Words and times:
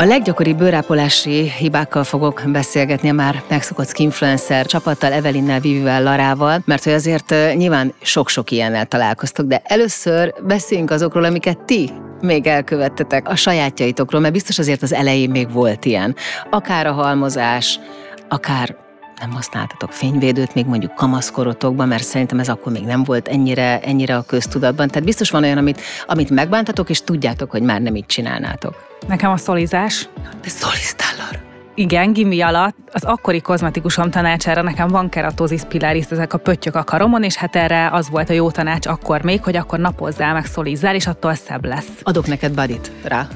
A 0.00 0.04
leggyakoribb 0.04 0.58
bőrápolási 0.58 1.50
hibákkal 1.58 2.04
fogok 2.04 2.42
beszélgetni 2.46 3.08
a 3.08 3.12
már 3.12 3.42
megszokott 3.48 3.88
skinfluencer 3.88 4.66
csapattal, 4.66 5.12
Evelinnel, 5.12 5.60
Vivivel, 5.60 6.02
Larával, 6.02 6.62
mert 6.64 6.84
hogy 6.84 6.92
azért 6.92 7.34
nyilván 7.54 7.94
sok-sok 8.02 8.50
ilyennel 8.50 8.86
találkoztok, 8.86 9.46
de 9.46 9.62
először 9.64 10.34
beszéljünk 10.46 10.90
azokról, 10.90 11.24
amiket 11.24 11.58
ti 11.58 11.90
még 12.20 12.46
elkövettetek 12.46 13.28
a 13.28 13.36
sajátjaitokról, 13.36 14.20
mert 14.20 14.32
biztos 14.32 14.58
azért 14.58 14.82
az 14.82 14.92
elején 14.92 15.30
még 15.30 15.52
volt 15.52 15.84
ilyen. 15.84 16.16
Akár 16.50 16.86
a 16.86 16.92
halmozás, 16.92 17.80
akár 18.28 18.76
nem 19.20 19.30
használtatok 19.30 19.92
fényvédőt, 19.92 20.54
még 20.54 20.66
mondjuk 20.66 20.94
kamaszkorotokban, 20.94 21.88
mert 21.88 22.02
szerintem 22.02 22.38
ez 22.38 22.48
akkor 22.48 22.72
még 22.72 22.84
nem 22.84 23.04
volt 23.04 23.28
ennyire, 23.28 23.80
ennyire 23.80 24.16
a 24.16 24.22
köztudatban. 24.22 24.88
Tehát 24.88 25.04
biztos 25.04 25.30
van 25.30 25.42
olyan, 25.42 25.58
amit, 25.58 25.80
amit 26.06 26.30
megbántatok, 26.30 26.90
és 26.90 27.02
tudjátok, 27.02 27.50
hogy 27.50 27.62
már 27.62 27.80
nem 27.80 27.96
így 27.96 28.06
csinálnátok. 28.06 28.74
Nekem 29.08 29.30
a 29.30 29.36
szolizás. 29.36 30.08
De 30.42 30.48
szoliztál 30.48 31.14
arra? 31.30 31.38
Igen, 31.74 32.12
gimi 32.12 32.40
alatt 32.40 32.76
az 32.92 33.04
akkori 33.04 33.40
kozmetikusom 33.40 34.10
tanácsára 34.10 34.62
nekem 34.62 34.88
van 34.88 35.08
keratosis 35.08 35.62
pilaris, 35.68 36.04
ezek 36.10 36.32
a 36.32 36.38
pöttyök 36.38 36.74
a 36.74 36.84
karomon, 36.84 37.22
és 37.22 37.36
hát 37.36 37.56
erre 37.56 37.90
az 37.90 38.10
volt 38.10 38.30
a 38.30 38.32
jó 38.32 38.50
tanács 38.50 38.86
akkor 38.86 39.22
még, 39.22 39.42
hogy 39.42 39.56
akkor 39.56 39.78
napozzál 39.78 40.32
meg 40.32 40.46
szolizzál, 40.46 40.94
és 40.94 41.06
attól 41.06 41.34
szebb 41.34 41.64
lesz. 41.64 41.88
Adok 42.02 42.26
neked 42.26 42.54
badit 42.54 42.92
rá. 43.02 43.28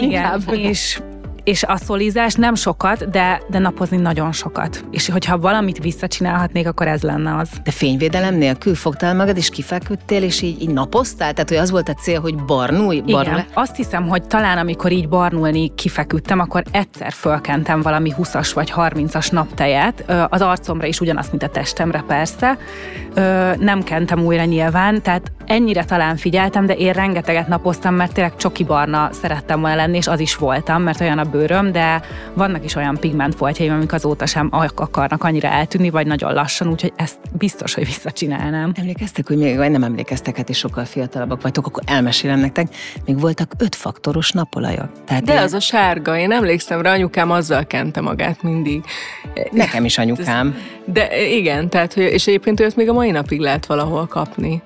Igen, 0.00 0.42
és 0.52 1.00
és 1.44 1.62
a 1.62 1.76
szolizás 1.76 2.34
nem 2.34 2.54
sokat, 2.54 3.10
de, 3.10 3.42
de 3.50 3.58
napozni 3.58 3.96
nagyon 3.96 4.32
sokat. 4.32 4.84
És 4.90 5.08
hogyha 5.08 5.38
valamit 5.38 5.78
visszacsinálhatnék, 5.78 6.66
akkor 6.66 6.86
ez 6.86 7.02
lenne 7.02 7.36
az. 7.36 7.48
De 7.64 7.70
fényvédelem 7.70 8.34
nélkül 8.34 8.74
fogtál 8.74 9.14
magad, 9.14 9.36
és 9.36 9.48
kifeküdtél, 9.48 10.22
és 10.22 10.42
így, 10.42 10.62
így 10.62 10.70
napoztál? 10.70 11.32
Tehát, 11.32 11.48
hogy 11.48 11.58
az 11.58 11.70
volt 11.70 11.88
a 11.88 11.94
cél, 11.94 12.20
hogy 12.20 12.34
barnulj? 12.34 13.00
Barnul 13.00 13.20
Igen. 13.22 13.44
Azt 13.54 13.76
hiszem, 13.76 14.08
hogy 14.08 14.22
talán 14.26 14.58
amikor 14.58 14.92
így 14.92 15.08
barnulni 15.08 15.74
kifeküdtem, 15.74 16.38
akkor 16.38 16.62
egyszer 16.70 17.12
fölkentem 17.12 17.82
valami 17.82 18.12
20-as 18.18 18.50
vagy 18.54 18.72
30-as 18.76 19.32
naptejet. 19.32 20.04
Az 20.28 20.40
arcomra 20.40 20.86
is 20.86 21.00
ugyanaz, 21.00 21.30
mint 21.30 21.42
a 21.42 21.48
testemre 21.48 22.04
persze. 22.06 22.58
Nem 23.58 23.82
kentem 23.82 24.24
újra 24.24 24.44
nyilván, 24.44 25.02
tehát 25.02 25.32
ennyire 25.46 25.84
talán 25.84 26.16
figyeltem, 26.16 26.66
de 26.66 26.74
én 26.74 26.92
rengeteget 26.92 27.48
napoztam, 27.48 27.94
mert 27.94 28.12
tényleg 28.12 28.36
csoki 28.36 28.64
barna 28.64 29.08
szerettem 29.12 29.60
volna 29.60 29.76
lenni, 29.76 29.96
és 29.96 30.06
az 30.06 30.20
is 30.20 30.36
voltam, 30.36 30.82
mert 30.82 31.00
olyan 31.00 31.18
a 31.18 31.24
bőröm, 31.24 31.72
de 31.72 32.02
vannak 32.34 32.64
is 32.64 32.74
olyan 32.74 32.96
pigmentfoltjaim, 33.00 33.72
amik 33.72 33.92
azóta 33.92 34.26
sem 34.26 34.48
akarnak 34.74 35.24
annyira 35.24 35.48
eltűnni, 35.48 35.90
vagy 35.90 36.06
nagyon 36.06 36.32
lassan, 36.32 36.68
úgyhogy 36.68 36.92
ezt 36.96 37.18
biztos, 37.32 37.74
hogy 37.74 37.84
visszacsinálnám. 37.84 38.72
Emlékeztek, 38.74 39.26
hogy 39.26 39.36
még, 39.36 39.56
vagy 39.56 39.70
nem 39.70 39.82
emlékeztek, 39.82 40.36
hát 40.36 40.48
is 40.48 40.58
sokkal 40.58 40.84
fiatalabbak 40.84 41.42
vagytok, 41.42 41.66
akkor 41.66 41.82
elmesélem 41.86 42.38
nektek, 42.38 42.66
még 43.06 43.20
voltak 43.20 43.52
öt 43.58 43.74
faktoros 43.74 44.30
napolajok. 44.30 44.88
Tehát 45.04 45.24
de 45.24 45.32
ilyen... 45.32 45.44
az 45.44 45.52
a 45.52 45.60
sárga, 45.60 46.18
én 46.18 46.32
emlékszem 46.32 46.80
rá, 46.80 46.92
anyukám 46.92 47.30
azzal 47.30 47.66
kente 47.66 48.00
magát 48.00 48.42
mindig. 48.42 48.84
Nekem 49.50 49.84
is 49.84 49.98
anyukám. 49.98 50.56
De 50.84 51.26
igen, 51.28 51.68
tehát, 51.68 51.94
hogy, 51.94 52.02
és 52.02 52.26
egyébként 52.26 52.60
őt 52.60 52.76
még 52.76 52.88
a 52.88 52.92
mai 52.92 53.10
napig 53.10 53.40
lehet 53.40 53.66
valahol 53.66 54.06
kapni 54.06 54.62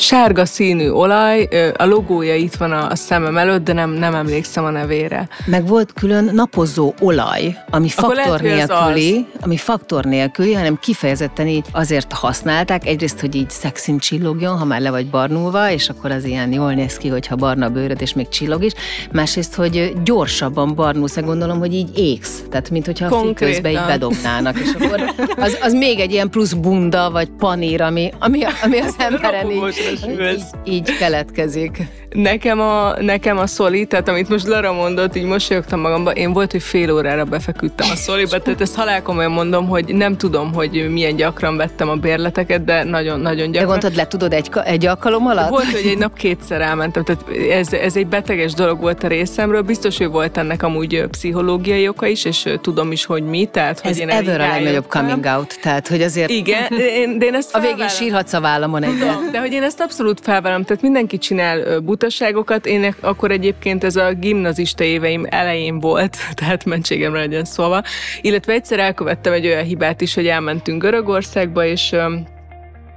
sárga 0.00 0.44
színű 0.44 0.90
olaj, 0.90 1.48
a 1.76 1.84
logója 1.84 2.34
itt 2.34 2.54
van 2.54 2.72
a 2.72 2.96
szemem 2.96 3.36
előtt, 3.36 3.64
de 3.64 3.72
nem, 3.72 3.90
nem 3.90 4.14
emlékszem 4.14 4.64
a 4.64 4.70
nevére. 4.70 5.28
Meg 5.46 5.66
volt 5.66 5.92
külön 5.92 6.30
napozó 6.32 6.94
olaj, 7.00 7.56
ami 7.70 7.88
Akkor 7.96 8.14
faktor 8.14 8.40
lehet, 8.40 8.68
nélküli, 8.68 9.26
ami 9.40 9.56
faktor 9.56 10.04
nélküli, 10.04 10.52
hanem 10.52 10.78
kifejezetten 10.78 11.46
így 11.46 11.64
azért 11.72 12.12
használták, 12.12 12.86
egyrészt, 12.86 13.20
hogy 13.20 13.34
így 13.34 13.50
szexin 13.50 13.98
csillogjon, 13.98 14.58
ha 14.58 14.64
már 14.64 14.80
le 14.80 14.90
vagy 14.90 15.06
barnulva, 15.06 15.70
és 15.70 15.88
akkor 15.88 16.10
az 16.10 16.24
ilyen 16.24 16.52
jól 16.52 16.72
néz 16.72 16.96
ki, 16.96 17.08
hogyha 17.08 17.36
barna 17.36 17.66
a 17.66 17.70
bőröd, 17.70 18.00
és 18.00 18.12
még 18.12 18.28
csillog 18.28 18.64
is. 18.64 18.72
Másrészt, 19.12 19.54
hogy 19.54 19.92
gyorsabban 20.04 20.74
barnulsz, 20.74 21.18
gondolom, 21.20 21.58
hogy 21.58 21.74
így 21.74 21.98
égsz. 21.98 22.42
Tehát, 22.50 22.70
mint 22.70 22.86
hogyha 22.86 23.16
a 23.16 23.32
közben 23.32 23.72
így 23.72 23.86
bedobnának, 23.86 24.58
és 24.58 24.70
akkor 24.78 25.14
az, 25.36 25.58
az 25.62 25.72
még 25.72 25.98
egy 26.00 26.12
ilyen 26.12 26.30
plusz 26.30 26.52
bunda, 26.52 27.10
vagy 27.10 27.28
panír, 27.38 27.82
ami, 27.82 28.12
ami, 28.18 28.40
ami 28.62 28.78
az 28.78 28.94
emberen 28.98 29.50
így 29.50 29.89
így, 29.92 30.42
így 30.64 30.96
keletkezik. 30.96 31.82
Nekem 32.10 32.60
a, 32.60 33.00
nekem 33.00 33.38
a 33.38 33.46
szoli, 33.46 33.86
tehát 33.86 34.08
amit 34.08 34.28
most 34.28 34.46
Lara 34.46 34.72
mondott, 34.72 35.16
így 35.16 35.24
mosolyogtam 35.24 35.80
magamba, 35.80 36.10
én 36.10 36.32
volt, 36.32 36.50
hogy 36.50 36.62
fél 36.62 36.92
órára 36.92 37.24
befeküdtem 37.24 37.90
a 37.90 37.96
szoliba, 37.96 38.38
tehát 38.38 38.60
ezt 38.60 38.74
halálkomolyan 38.74 39.30
mondom, 39.30 39.68
hogy 39.68 39.94
nem 39.94 40.16
tudom, 40.16 40.52
hogy 40.54 40.88
milyen 40.90 41.16
gyakran 41.16 41.56
vettem 41.56 41.88
a 41.88 41.94
bérleteket, 41.94 42.64
de 42.64 42.84
nagyon-nagyon 42.84 43.50
gyakran. 43.50 43.62
De 43.62 43.66
mondtad, 43.66 43.94
le 43.94 44.06
tudod 44.06 44.32
egy, 44.32 44.50
egy 44.64 44.86
alkalom 44.86 45.26
alatt? 45.26 45.48
Volt, 45.48 45.70
hogy 45.70 45.86
egy 45.86 45.98
nap 45.98 46.16
kétszer 46.16 46.60
elmentem, 46.60 47.04
tehát 47.04 47.24
ez, 47.50 47.72
ez 47.72 47.96
egy 47.96 48.06
beteges 48.06 48.52
dolog 48.52 48.80
volt 48.80 49.02
a 49.02 49.08
részemről, 49.08 49.62
biztos, 49.62 49.98
hogy 49.98 50.08
volt 50.08 50.36
ennek 50.36 50.62
amúgy 50.62 51.04
pszichológiai 51.10 51.88
oka 51.88 52.06
is, 52.06 52.24
és 52.24 52.48
tudom 52.60 52.92
is, 52.92 53.04
hogy 53.04 53.22
mi, 53.22 53.44
tehát 53.44 53.80
hogy 53.80 53.90
ez 53.90 53.98
én 53.98 54.08
ever 54.08 54.40
a 54.40 54.46
legnagyobb 54.46 54.86
coming 54.86 55.24
out, 55.36 55.58
tehát 55.62 55.88
hogy 55.88 56.02
azért... 56.02 56.30
Igen, 56.30 56.72
én, 56.72 57.18
de 57.18 57.26
én 57.26 57.34
ezt 57.34 57.54
A 57.54 57.60
végén 57.60 57.88
sírhatsz 57.88 58.32
a 58.32 58.40
vállamon 58.40 58.82
egyet. 58.82 59.30
De 59.30 59.40
hogy 59.40 59.52
én 59.52 59.62
ezt 59.70 59.80
abszolút 59.80 60.20
felvállom, 60.20 60.64
tehát 60.64 60.82
mindenki 60.82 61.18
csinál 61.18 61.80
butaságokat, 61.80 62.66
én 62.66 62.94
akkor 63.00 63.30
egyébként 63.30 63.84
ez 63.84 63.96
a 63.96 64.12
gimnazista 64.12 64.84
éveim 64.84 65.26
elején 65.28 65.80
volt, 65.80 66.16
tehát 66.38 66.64
mentségemre 66.64 67.18
legyen 67.18 67.44
szóval, 67.44 67.82
illetve 68.20 68.52
egyszer 68.52 68.78
elkövettem 68.78 69.32
egy 69.32 69.46
olyan 69.46 69.64
hibát 69.64 70.00
is, 70.00 70.14
hogy 70.14 70.26
elmentünk 70.26 70.82
Görögországba, 70.82 71.64
és 71.64 71.96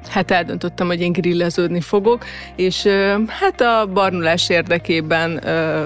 hát 0.08 0.32
eldöntöttem, 0.32 0.88
hogy 0.88 1.02
én 1.02 1.12
grilleződni 1.12 1.82
fogok, 1.82 2.26
és 2.56 2.88
hát 3.28 3.62
a 3.62 3.86
barnulás 3.94 4.50
érdekében 4.50 5.44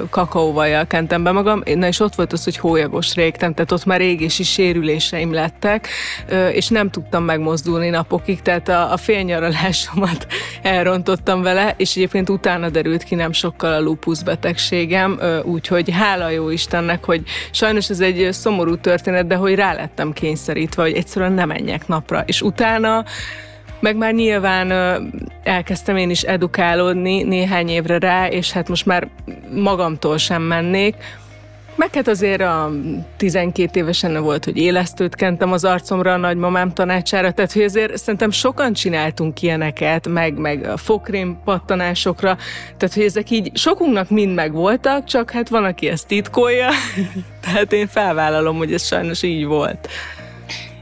kakaóvajjal 0.10 0.88
kentem 0.88 1.24
be 1.24 1.32
magam, 1.32 1.64
na 1.76 1.88
és 1.88 2.00
ott 2.00 2.16
volt 2.16 2.34
az, 2.34 2.44
hogy 2.44 2.58
hólyagos 2.58 3.14
régtem, 3.16 3.54
tehát 3.54 3.72
ott 3.72 3.86
már 3.86 4.02
égési 4.02 4.44
sérüléseim 4.44 5.34
lettek, 5.34 5.88
és 6.52 6.68
nem 6.68 6.90
tudtam 6.90 7.24
megmozdulni 7.24 7.90
napokig, 7.90 8.42
tehát 8.42 8.68
a, 8.70 8.92
a 8.92 8.98
félnyaralásomat 8.98 10.28
elrontottam 10.62 11.42
vele, 11.42 11.74
és 11.78 11.96
egyébként 11.96 12.30
utána 12.30 12.70
derült 12.70 13.04
ki 13.04 13.16
nem 13.16 13.32
sokkal 13.32 13.74
a 13.74 13.80
lupus 13.80 14.24
betegségem, 14.24 15.20
úgyhogy 15.44 15.92
hála 15.92 16.30
jó 16.30 16.50
Istennek, 16.50 17.06
hogy 17.06 17.24
sajnos 17.52 17.90
ez 17.90 18.00
egy 18.00 18.28
szomorú 18.32 18.76
történet, 18.78 19.28
de 19.28 19.36
hogy 19.36 19.56
rá 19.56 19.74
lettem 19.74 20.14
kényszerítve, 20.14 20.82
hogy 20.82 20.94
egyszerűen 20.94 21.32
nem 21.32 21.48
menjek 21.48 21.88
napra, 21.88 22.24
és 22.26 22.42
utána 22.42 23.06
meg 23.80 23.96
már 23.96 24.14
nyilván 24.14 24.72
elkezdtem 25.44 25.98
én 25.98 26.10
is 26.10 26.22
edukálódni 26.22 27.24
néhány 27.24 27.70
évre 27.70 28.00
rá, 28.00 28.28
és 28.28 28.52
hát 28.52 28.70
most 28.70 28.86
már 28.86 29.08
magamtól 29.54 30.18
sem 30.18 30.42
mennék. 30.42 30.96
Meg 31.78 31.94
hát 31.94 32.08
azért 32.08 32.42
a 32.42 32.72
12 33.18 33.80
évesen 33.80 34.24
volt, 34.24 34.46
hogy 34.46 34.58
élesztőt 34.58 35.16
kentem 35.16 35.52
az 35.52 35.64
arcomra 35.64 36.14
a 36.14 36.18
nagymamám 36.18 36.74
tanácsára, 36.74 37.32
tehát 37.32 37.52
hogy 37.52 37.62
azért 37.62 37.98
szerintem 37.98 38.32
sokan 38.32 38.74
csináltunk 38.74 39.42
ilyeneket, 39.42 40.08
meg, 40.08 40.38
meg 40.38 40.68
a 40.68 40.78
fokrém 40.78 41.38
pattanásokra, 41.44 42.38
tehát 42.78 42.96
hogy 42.96 43.04
ezek 43.04 43.30
így 43.30 43.52
sokunknak 43.54 44.10
mind 44.10 44.34
meg 44.34 44.54
voltak, 44.54 45.04
csak 45.04 45.32
hát 45.32 45.50
van, 45.50 45.64
aki 45.64 45.88
ezt 45.88 46.08
titkolja, 46.08 46.70
tehát 47.46 47.74
én 47.74 47.88
felvállalom, 47.88 48.58
hogy 48.58 48.74
ez 48.74 48.86
sajnos 48.86 49.24
így 49.24 49.46
volt. 49.46 49.90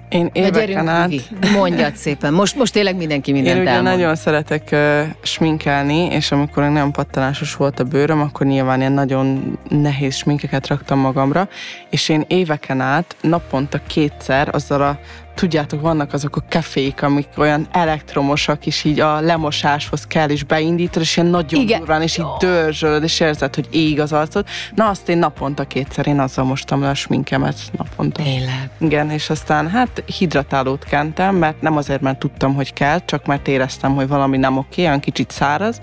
Én 0.09 0.29
éveken 0.33 0.87
át... 0.87 1.11
Mondjad 1.53 1.95
szépen. 1.95 2.33
Most, 2.33 2.55
most 2.55 2.73
tényleg 2.73 2.95
mindenki 2.95 3.31
mindent 3.31 3.55
Én 3.55 3.61
ugye 3.61 3.71
elmond. 3.71 3.97
nagyon 3.97 4.15
szeretek 4.15 4.69
uh, 4.71 5.01
sminkelni, 5.21 6.05
és 6.05 6.31
amikor 6.31 6.63
nagyon 6.63 6.91
pattanásos 6.91 7.55
volt 7.55 7.79
a 7.79 7.83
bőröm, 7.83 8.21
akkor 8.21 8.47
nyilván 8.47 8.79
ilyen 8.79 8.91
nagyon 8.91 9.57
nehéz 9.69 10.15
sminkeket 10.15 10.67
raktam 10.67 10.99
magamra, 10.99 11.47
és 11.89 12.09
én 12.09 12.23
éveken 12.27 12.81
át 12.81 13.15
naponta 13.21 13.79
kétszer 13.87 14.49
azzal 14.51 14.81
a 14.81 14.99
tudjátok, 15.35 15.81
vannak 15.81 16.13
azok 16.13 16.35
a 16.35 16.43
kefék, 16.47 17.01
amik 17.01 17.27
olyan 17.37 17.67
elektromosak, 17.71 18.65
és 18.65 18.83
így 18.83 18.99
a 18.99 19.19
lemosáshoz 19.19 20.07
kell, 20.07 20.29
és 20.29 20.43
beindítod, 20.43 21.01
és 21.01 21.17
ilyen 21.17 21.29
nagyon 21.29 21.61
Igen. 21.61 21.79
durván, 21.79 22.01
és 22.01 22.17
így 22.17 22.25
dörzsölöd, 22.39 23.03
és 23.03 23.19
érzed, 23.19 23.55
hogy 23.55 23.67
ég 23.71 23.99
az 23.99 24.11
arcod. 24.11 24.45
Na, 24.75 24.87
azt 24.87 25.09
én 25.09 25.17
naponta 25.17 25.63
kétszer, 25.63 26.07
én 26.07 26.19
azzal 26.19 26.45
mostam 26.45 26.81
le 26.81 26.89
a 26.89 26.93
sminkemet 26.93 27.55
naponta. 27.77 28.23
Tényleg. 28.23 28.69
Igen, 28.77 29.09
és 29.11 29.29
aztán 29.29 29.69
hát 29.69 30.03
hidratálót 30.17 30.83
kentem, 30.83 31.35
mert 31.35 31.61
nem 31.61 31.77
azért, 31.77 32.01
mert 32.01 32.19
tudtam, 32.19 32.53
hogy 32.53 32.73
kell, 32.73 32.99
csak 33.05 33.25
mert 33.25 33.47
éreztem, 33.47 33.95
hogy 33.95 34.07
valami 34.07 34.37
nem 34.37 34.57
oké, 34.57 34.81
olyan 34.81 34.99
kicsit 34.99 35.31
száraz, 35.31 35.79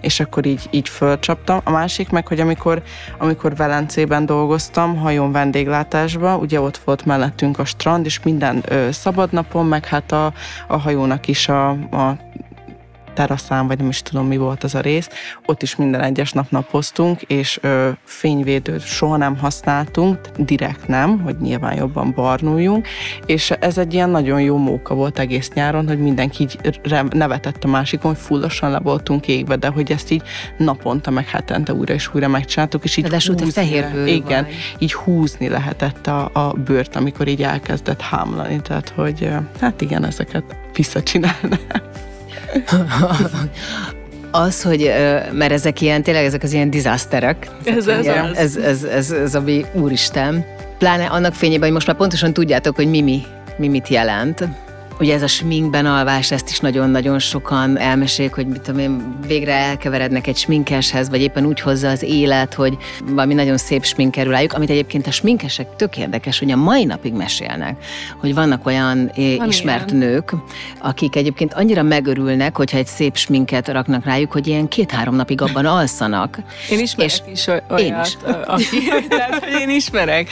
és 0.00 0.20
akkor 0.20 0.46
így, 0.46 0.62
így 0.70 0.88
fölcsaptam. 0.88 1.60
A 1.64 1.70
másik 1.70 2.08
meg, 2.10 2.26
hogy 2.26 2.40
amikor, 2.40 2.82
amikor 3.18 3.56
Velencében 3.56 4.26
dolgoztam, 4.26 4.96
hajón 4.96 5.32
vendéglátásba, 5.32 6.36
ugye 6.36 6.60
ott 6.60 6.76
volt 6.84 7.04
mellettünk 7.04 7.58
a 7.58 7.64
strand, 7.64 8.04
és 8.06 8.22
minden 8.22 8.62
ö, 8.68 8.88
szabadnapon, 8.96 9.66
meg 9.66 9.86
hát 9.86 10.12
a, 10.12 10.32
a 10.66 10.76
hajónak 10.76 11.28
is 11.28 11.48
a, 11.48 11.68
a 11.70 12.16
teraszán, 13.16 13.66
vagy 13.66 13.78
nem 13.78 13.88
is 13.88 14.02
tudom 14.02 14.26
mi 14.26 14.36
volt 14.36 14.64
az 14.64 14.74
a 14.74 14.80
rész, 14.80 15.08
ott 15.46 15.62
is 15.62 15.76
minden 15.76 16.00
egyes 16.00 16.32
nap 16.32 16.50
napoztunk, 16.50 17.22
és 17.22 17.58
ö, 17.62 17.90
fényvédőt 18.04 18.84
soha 18.84 19.16
nem 19.16 19.38
használtunk, 19.38 20.18
direkt 20.38 20.88
nem, 20.88 21.20
hogy 21.20 21.36
nyilván 21.40 21.76
jobban 21.76 22.12
barnuljunk, 22.14 22.88
és 23.26 23.50
ez 23.50 23.78
egy 23.78 23.94
ilyen 23.94 24.10
nagyon 24.10 24.40
jó 24.40 24.56
móka 24.56 24.94
volt 24.94 25.18
egész 25.18 25.50
nyáron, 25.54 25.86
hogy 25.86 25.98
mindenki 25.98 26.42
így 26.42 26.80
nevetett 27.10 27.64
a 27.64 27.68
másikon, 27.68 28.12
hogy 28.12 28.20
fullosan 28.20 28.70
le 28.70 28.78
voltunk 28.78 29.28
égve, 29.28 29.56
de 29.56 29.68
hogy 29.68 29.90
ezt 29.92 30.10
így 30.10 30.22
naponta, 30.56 31.10
meg 31.10 31.28
hetente 31.28 31.74
újra 31.74 31.94
és 31.94 32.14
újra 32.14 32.28
megcsináltuk, 32.28 32.84
és 32.84 32.96
így 32.96 33.08
húzni, 33.08 33.50
fehér 33.50 34.06
igen, 34.06 34.44
vagy. 34.44 34.76
így 34.78 34.92
húzni 34.92 35.48
lehetett 35.48 36.06
a, 36.06 36.30
a 36.32 36.52
bőrt, 36.52 36.96
amikor 36.96 37.28
így 37.28 37.42
elkezdett 37.42 38.00
hámlani, 38.00 38.60
tehát 38.60 38.88
hogy 38.88 39.30
hát 39.60 39.80
igen, 39.80 40.04
ezeket 40.04 40.44
visszacsinálnám. 40.74 41.58
az, 44.30 44.62
hogy, 44.62 44.92
mert 45.32 45.52
ezek 45.52 45.80
ilyen, 45.80 46.02
tényleg 46.02 46.24
ezek 46.24 46.42
az 46.42 46.52
ilyen 46.52 46.70
dizászterek. 46.70 47.50
Ez, 47.64 47.86
ez, 47.86 48.06
ez, 48.06 48.36
ez, 48.36 48.56
ez, 48.56 48.82
ez, 48.82 49.10
ez, 49.10 49.34
ami 49.34 49.64
úristen. 49.72 50.44
Pláne 50.78 51.04
annak 51.04 51.34
fényében, 51.34 51.62
hogy 51.62 51.72
most 51.72 51.86
már 51.86 51.96
pontosan 51.96 52.32
tudjátok, 52.32 52.76
hogy 52.76 52.88
mi, 52.88 53.00
mi, 53.00 53.22
mi 53.56 53.68
mit 53.68 53.88
jelent. 53.88 54.48
Ugye 55.00 55.14
ez 55.14 55.22
a 55.22 55.26
sminkben 55.26 55.86
alvás, 55.86 56.30
ezt 56.30 56.48
is 56.48 56.58
nagyon-nagyon 56.58 57.18
sokan 57.18 57.78
elmesélik, 57.78 58.34
hogy 58.34 58.46
mit 58.46 58.60
tudom 58.60 58.80
én, 58.80 59.18
végre 59.26 59.52
elkeverednek 59.52 60.26
egy 60.26 60.36
sminkeshez, 60.36 61.08
vagy 61.08 61.20
éppen 61.20 61.46
úgy 61.46 61.60
hozza 61.60 61.88
az 61.88 62.02
élet, 62.02 62.54
hogy 62.54 62.76
valami 63.04 63.34
nagyon 63.34 63.56
szép 63.56 63.84
smink 63.84 64.10
kerül 64.10 64.32
rájuk, 64.32 64.52
amit 64.52 64.70
egyébként 64.70 65.06
a 65.06 65.10
sminkesek 65.10 65.76
tök 65.76 65.96
érdekes, 65.96 66.38
hogy 66.38 66.50
a 66.50 66.56
mai 66.56 66.84
napig 66.84 67.12
mesélnek, 67.12 67.84
hogy 68.20 68.34
vannak 68.34 68.66
olyan 68.66 69.10
Van 69.38 69.48
ismert 69.48 69.90
ilyen. 69.90 70.08
nők, 70.08 70.34
akik 70.80 71.16
egyébként 71.16 71.54
annyira 71.54 71.82
megörülnek, 71.82 72.56
hogyha 72.56 72.78
egy 72.78 72.86
szép 72.86 73.16
sminket 73.16 73.68
raknak 73.68 74.04
rájuk, 74.04 74.32
hogy 74.32 74.46
ilyen 74.46 74.68
két-három 74.68 75.14
napig 75.14 75.40
abban 75.40 75.66
alszanak. 75.66 76.38
Én 76.70 76.78
ismerek 76.78 77.10
és 77.10 77.20
is 77.32 77.46
olyat, 77.46 77.80
én 77.80 77.96
is. 78.04 78.16
Aki, 78.44 78.78
tehát, 79.08 79.44
hogy 79.44 79.60
én 79.60 79.70
ismerek. 79.70 80.28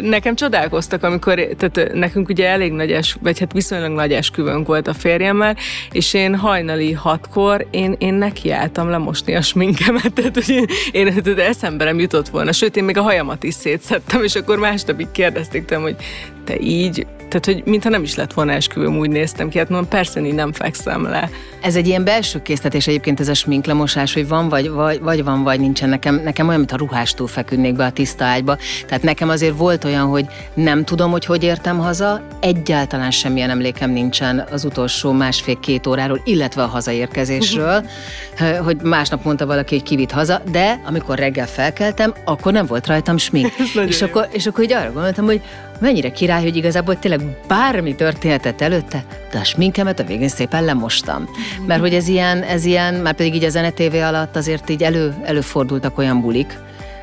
Nekem 0.00 0.34
csodálkoztak, 0.34 1.02
amikor, 1.02 1.40
tehát 1.58 1.92
nekünk 1.92 2.28
ugye 2.28 2.48
elég 2.48 2.72
nagy 2.72 2.90
es, 2.90 3.16
vagy 3.22 3.38
hát 3.38 3.52
viszonylag 3.70 3.96
nagy 3.96 4.12
esküvőnk 4.12 4.66
volt 4.66 4.86
a 4.86 4.94
férjemmel, 4.94 5.56
és 5.92 6.14
én 6.14 6.36
hajnali 6.36 6.92
hatkor 6.92 7.66
én, 7.70 7.96
én 7.98 8.14
nekiálltam 8.14 8.88
lemosni 8.88 9.34
a 9.34 9.42
sminkemet, 9.42 10.12
tehát 10.14 10.34
hogy 10.34 10.50
én, 10.50 10.66
én 10.92 11.22
tehát 11.22 11.38
eszembe 11.38 11.84
nem 11.84 11.98
jutott 11.98 12.28
volna, 12.28 12.52
sőt 12.52 12.76
én 12.76 12.84
még 12.84 12.96
a 12.96 13.02
hajamat 13.02 13.42
is 13.42 13.54
szétszettem, 13.54 14.22
és 14.24 14.34
akkor 14.34 14.58
másnapig 14.58 15.10
kérdezték 15.10 15.64
tőlem, 15.64 15.82
hogy 15.82 15.96
te 16.44 16.60
így 16.60 17.06
tehát, 17.30 17.44
hogy 17.44 17.62
mintha 17.64 17.88
nem 17.88 18.02
is 18.02 18.14
lett 18.14 18.32
volna 18.32 18.52
esküvőm, 18.52 18.98
úgy 18.98 19.10
néztem 19.10 19.48
ki. 19.48 19.58
Hát 19.58 19.68
mondom, 19.68 19.88
persze, 19.88 20.20
így 20.20 20.34
nem 20.34 20.52
fekszem 20.52 21.02
le. 21.02 21.30
Ez 21.60 21.76
egy 21.76 21.86
ilyen 21.86 22.04
belső 22.04 22.42
késztetés 22.42 22.86
egyébként 22.86 23.20
ez 23.20 23.28
a 23.28 23.34
sminklemosás, 23.34 24.14
hogy 24.14 24.28
van 24.28 24.48
vagy, 24.48 24.70
vagy, 24.70 25.00
vagy 25.00 25.24
van, 25.24 25.42
vagy 25.42 25.60
nincsen. 25.60 25.88
Nekem, 25.88 26.20
nekem 26.24 26.46
olyan, 26.46 26.58
mint 26.58 26.72
a 26.72 26.76
ruhástól 26.76 27.26
feküdnék 27.26 27.74
be 27.76 27.84
a 27.84 27.90
tiszta 27.90 28.24
ágyba. 28.24 28.56
Tehát 28.86 29.02
nekem 29.02 29.28
azért 29.28 29.56
volt 29.56 29.84
olyan, 29.84 30.06
hogy 30.06 30.26
nem 30.54 30.84
tudom, 30.84 31.10
hogy 31.10 31.24
hogy 31.24 31.42
értem 31.42 31.78
haza, 31.78 32.26
egyáltalán 32.40 33.10
semmilyen 33.10 33.50
emlékem 33.50 33.90
nincsen 33.90 34.46
az 34.50 34.64
utolsó 34.64 35.12
másfél-két 35.12 35.86
óráról, 35.86 36.20
illetve 36.24 36.62
a 36.62 36.66
hazaérkezésről, 36.66 37.84
hogy 38.64 38.76
másnap 38.82 39.24
mondta 39.24 39.46
valaki, 39.46 39.74
hogy 39.74 39.84
kivitt 39.84 40.10
haza, 40.10 40.42
de 40.50 40.80
amikor 40.86 41.18
reggel 41.18 41.46
felkeltem, 41.46 42.14
akkor 42.24 42.52
nem 42.52 42.66
volt 42.66 42.86
rajtam 42.86 43.16
smink. 43.16 43.52
és 43.86 44.02
akkor, 44.02 44.28
és 44.30 44.46
akkor 44.46 44.64
így 44.64 44.72
arra 44.72 44.92
gondoltam, 44.92 45.24
hogy 45.24 45.42
mennyire 45.80 46.10
király, 46.10 46.42
hogy 46.42 46.56
igazából 46.56 46.98
tényleg 46.98 47.20
bármi 47.48 47.94
történhetett 47.94 48.60
előtte, 48.60 49.04
de 49.32 49.38
a 49.38 49.44
sminkemet 49.44 50.00
a 50.00 50.04
végén 50.04 50.28
szépen 50.28 50.64
lemostam. 50.64 51.28
Mert 51.66 51.80
hogy 51.80 51.94
ez 51.94 52.08
ilyen, 52.08 52.42
ez 52.42 52.64
ilyen, 52.64 52.94
már 52.94 53.14
pedig 53.14 53.34
így 53.34 53.44
a 53.44 53.48
zenetévé 53.48 54.00
alatt 54.00 54.36
azért 54.36 54.70
így 54.70 54.82
elő, 54.82 55.14
előfordultak 55.22 55.98
olyan 55.98 56.20
bulik, 56.20 56.58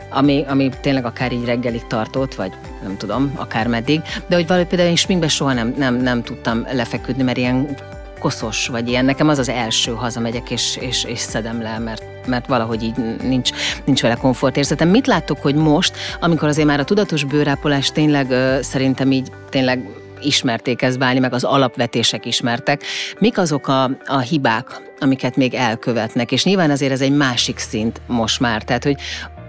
ami, 0.09 0.45
ami 0.47 0.69
tényleg 0.81 1.05
akár 1.05 1.31
így 1.31 1.45
reggelig 1.45 1.87
tartott, 1.87 2.35
vagy 2.35 2.51
nem 2.83 2.97
tudom, 2.97 3.31
akár 3.35 3.67
meddig, 3.67 4.01
de 4.27 4.35
hogy 4.35 4.47
valahogy 4.47 4.67
például 4.67 4.89
én 4.89 4.95
sminkbe 4.95 5.27
soha 5.27 5.53
nem, 5.53 5.73
nem, 5.77 5.95
nem 5.95 6.23
tudtam 6.23 6.65
lefeküdni, 6.71 7.23
mert 7.23 7.37
ilyen 7.37 7.67
koszos, 8.17 8.67
vagy 8.67 8.87
ilyen. 8.87 9.05
Nekem 9.05 9.29
az 9.29 9.37
az 9.37 9.49
első, 9.49 9.91
hazamegyek 9.91 10.51
és, 10.51 10.77
és, 10.79 11.03
és 11.03 11.19
szedem 11.19 11.61
le, 11.61 11.79
mert, 11.79 12.03
mert 12.27 12.47
valahogy 12.47 12.83
így 12.83 12.95
nincs, 13.23 13.49
nincs 13.85 14.01
vele 14.01 14.15
komfortérzetem. 14.15 14.89
Mit 14.89 15.07
láttok, 15.07 15.41
hogy 15.41 15.55
most, 15.55 15.97
amikor 16.19 16.47
azért 16.47 16.67
már 16.67 16.79
a 16.79 16.83
tudatos 16.83 17.23
bőrápolás 17.23 17.91
tényleg 17.91 18.29
ö, 18.29 18.57
szerintem 18.61 19.11
így 19.11 19.31
tényleg 19.49 19.89
ismerték 20.21 20.81
ezt 20.81 20.97
válni, 20.97 21.19
meg 21.19 21.33
az 21.33 21.43
alapvetések 21.43 22.25
ismertek. 22.25 22.83
Mik 23.19 23.37
azok 23.37 23.67
a, 23.67 23.83
a 24.05 24.19
hibák, 24.19 24.81
amiket 24.99 25.35
még 25.35 25.53
elkövetnek? 25.53 26.31
És 26.31 26.43
nyilván 26.43 26.71
azért 26.71 26.91
ez 26.91 27.01
egy 27.01 27.15
másik 27.15 27.57
szint 27.57 28.01
most 28.07 28.39
már. 28.39 28.63
Tehát, 28.63 28.83
hogy 28.83 28.97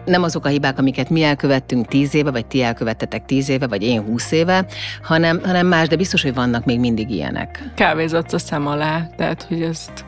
nem 0.08 0.22
azok 0.22 0.44
a 0.44 0.48
hibák, 0.48 0.78
amiket 0.78 1.10
mi 1.10 1.22
elkövettünk 1.22 1.86
tíz 1.86 2.14
éve, 2.14 2.30
vagy 2.30 2.46
ti 2.46 2.62
elkövettetek 2.62 3.24
tíz 3.24 3.48
éve, 3.48 3.66
vagy 3.66 3.82
én 3.82 4.02
húsz 4.02 4.32
éve, 4.32 4.66
hanem, 5.02 5.40
hanem 5.44 5.66
más, 5.66 5.88
de 5.88 5.96
biztos, 5.96 6.22
hogy 6.22 6.34
vannak 6.34 6.64
még 6.64 6.80
mindig 6.80 7.10
ilyenek. 7.10 7.70
Kávézott 7.74 8.32
a 8.32 8.38
szem 8.38 8.66
alá, 8.66 9.08
tehát 9.16 9.42
hogy 9.42 9.62
ezt 9.62 10.06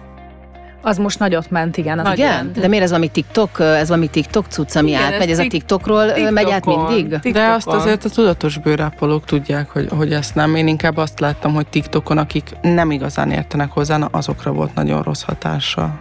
az 0.83 0.99
most 0.99 1.19
nagyot 1.19 1.51
ment, 1.51 1.77
igen. 1.77 1.99
Az 1.99 2.19
igen? 2.19 2.53
De 2.55 2.69
miért 2.69 2.85
ez 2.85 2.91
valami 2.91 3.09
TikTok, 3.09 3.61
ez 3.61 3.89
valami 3.89 4.09
TikTok 4.09 4.47
cucc, 4.49 4.77
ami 4.77 4.89
igen, 4.89 5.03
átmegy, 5.03 5.31
ez, 5.31 5.39
ez 5.39 5.45
a 5.47 5.49
TikTokról 5.49 6.05
TikTokon, 6.05 6.33
megy 6.33 6.51
át 6.51 6.67
mindig? 6.67 7.09
TikTokon. 7.09 7.33
De 7.33 7.53
azt 7.53 7.67
azért 7.67 8.05
a 8.05 8.09
tudatos 8.09 8.59
bőrápolók 8.59 9.25
tudják, 9.25 9.71
hogy, 9.71 9.89
hogy 9.97 10.13
ezt 10.13 10.35
nem. 10.35 10.55
Én 10.55 10.67
inkább 10.67 10.97
azt 10.97 11.21
láttam, 11.21 11.55
hogy 11.55 11.67
TikTokon, 11.67 12.19
akik 12.19 12.51
nem 12.63 12.91
igazán 12.91 13.31
értenek 13.31 13.71
hozzá, 13.71 14.09
azokra 14.11 14.53
volt 14.53 14.75
nagyon 14.75 15.03
rossz 15.03 15.23
hatása. 15.23 16.01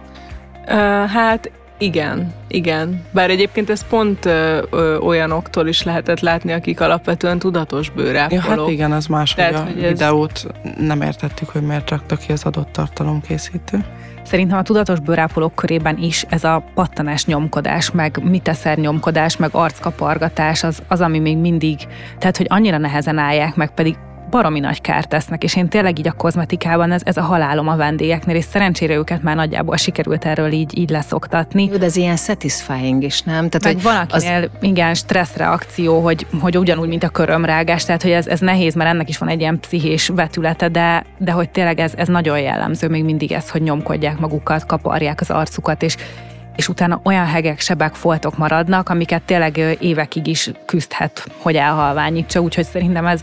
Uh, 0.66 0.76
hát 1.06 1.50
igen, 1.80 2.32
igen. 2.48 3.02
Bár 3.10 3.30
egyébként 3.30 3.70
ez 3.70 3.86
pont 3.88 4.24
ö, 4.24 4.62
ö, 4.70 4.98
olyanoktól 4.98 5.66
is 5.66 5.82
lehetett 5.82 6.20
látni, 6.20 6.52
akik 6.52 6.80
alapvetően 6.80 7.38
tudatos 7.38 7.90
bőrápolók. 7.90 8.44
Ja, 8.44 8.50
hát 8.50 8.68
igen, 8.68 8.92
az 8.92 9.06
más, 9.06 9.34
Tehát, 9.34 9.52
hogy 9.52 9.60
a 9.60 9.74
hogy 9.74 9.84
ez... 9.84 9.90
videót 9.90 10.46
nem 10.78 11.02
értettük, 11.02 11.48
hogy 11.48 11.62
miért 11.62 11.90
rakta 11.90 12.16
ki 12.16 12.32
az 12.32 12.44
adott 12.44 12.72
tartalomkészítő. 12.72 13.84
Szerintem 14.22 14.58
a 14.58 14.62
tudatos 14.62 15.00
bőrápolók 15.00 15.54
körében 15.54 15.98
is 15.98 16.24
ez 16.28 16.44
a 16.44 16.64
pattanás 16.74 17.26
nyomkodás, 17.26 17.90
meg 17.90 18.18
miteszer 18.22 18.78
nyomkodás, 18.78 19.36
meg 19.36 19.50
arckapargatás 19.52 20.62
az, 20.62 20.82
az, 20.88 21.00
ami 21.00 21.18
még 21.18 21.36
mindig, 21.36 21.78
tehát 22.18 22.36
hogy 22.36 22.46
annyira 22.48 22.78
nehezen 22.78 23.18
állják 23.18 23.54
meg, 23.54 23.70
pedig 23.74 23.96
baromi 24.30 24.60
nagy 24.60 24.80
kárt 24.80 25.08
tesznek, 25.08 25.44
és 25.44 25.56
én 25.56 25.68
tényleg 25.68 25.98
így 25.98 26.08
a 26.08 26.12
kozmetikában 26.12 26.92
ez, 26.92 27.00
ez 27.04 27.16
a 27.16 27.22
halálom 27.22 27.68
a 27.68 27.76
vendégeknél, 27.76 28.36
és 28.36 28.44
szerencsére 28.44 28.94
őket 28.94 29.22
már 29.22 29.36
nagyjából 29.36 29.76
sikerült 29.76 30.24
erről 30.24 30.52
így, 30.52 30.78
így 30.78 30.90
leszoktatni. 30.90 31.68
Jó, 31.72 31.76
de 31.76 31.84
ez 31.84 31.96
ilyen 31.96 32.16
satisfying 32.16 33.02
is, 33.02 33.22
nem? 33.22 33.48
Tehát, 33.48 33.62
Meg 33.62 33.72
hogy 33.72 33.82
van 33.82 33.96
akinél, 33.96 34.42
az... 34.42 34.48
igen, 34.60 34.94
stresszreakció, 34.94 36.00
hogy, 36.00 36.26
hogy 36.40 36.58
ugyanúgy, 36.58 36.88
mint 36.88 37.04
a 37.04 37.08
körömrágás, 37.08 37.84
tehát 37.84 38.02
hogy 38.02 38.10
ez, 38.10 38.26
ez 38.26 38.40
nehéz, 38.40 38.74
mert 38.74 38.90
ennek 38.90 39.08
is 39.08 39.18
van 39.18 39.28
egy 39.28 39.40
ilyen 39.40 39.60
pszichés 39.60 40.08
vetülete, 40.08 40.68
de, 40.68 41.04
de 41.18 41.32
hogy 41.32 41.50
tényleg 41.50 41.78
ez, 41.80 41.92
ez 41.96 42.08
nagyon 42.08 42.40
jellemző 42.40 42.88
még 42.88 43.04
mindig 43.04 43.32
ez, 43.32 43.50
hogy 43.50 43.62
nyomkodják 43.62 44.18
magukat, 44.18 44.66
kaparják 44.66 45.20
az 45.20 45.30
arcukat, 45.30 45.82
és 45.82 45.96
és 46.56 46.68
utána 46.68 47.00
olyan 47.04 47.26
hegek, 47.26 47.60
sebek, 47.60 47.94
foltok 47.94 48.38
maradnak, 48.38 48.88
amiket 48.88 49.22
tényleg 49.22 49.76
évekig 49.80 50.26
is 50.26 50.50
küzdhet, 50.66 51.26
hogy 51.38 51.56
elhalványítsa, 51.56 52.40
úgyhogy 52.40 52.64
szerintem 52.64 53.06
ez 53.06 53.20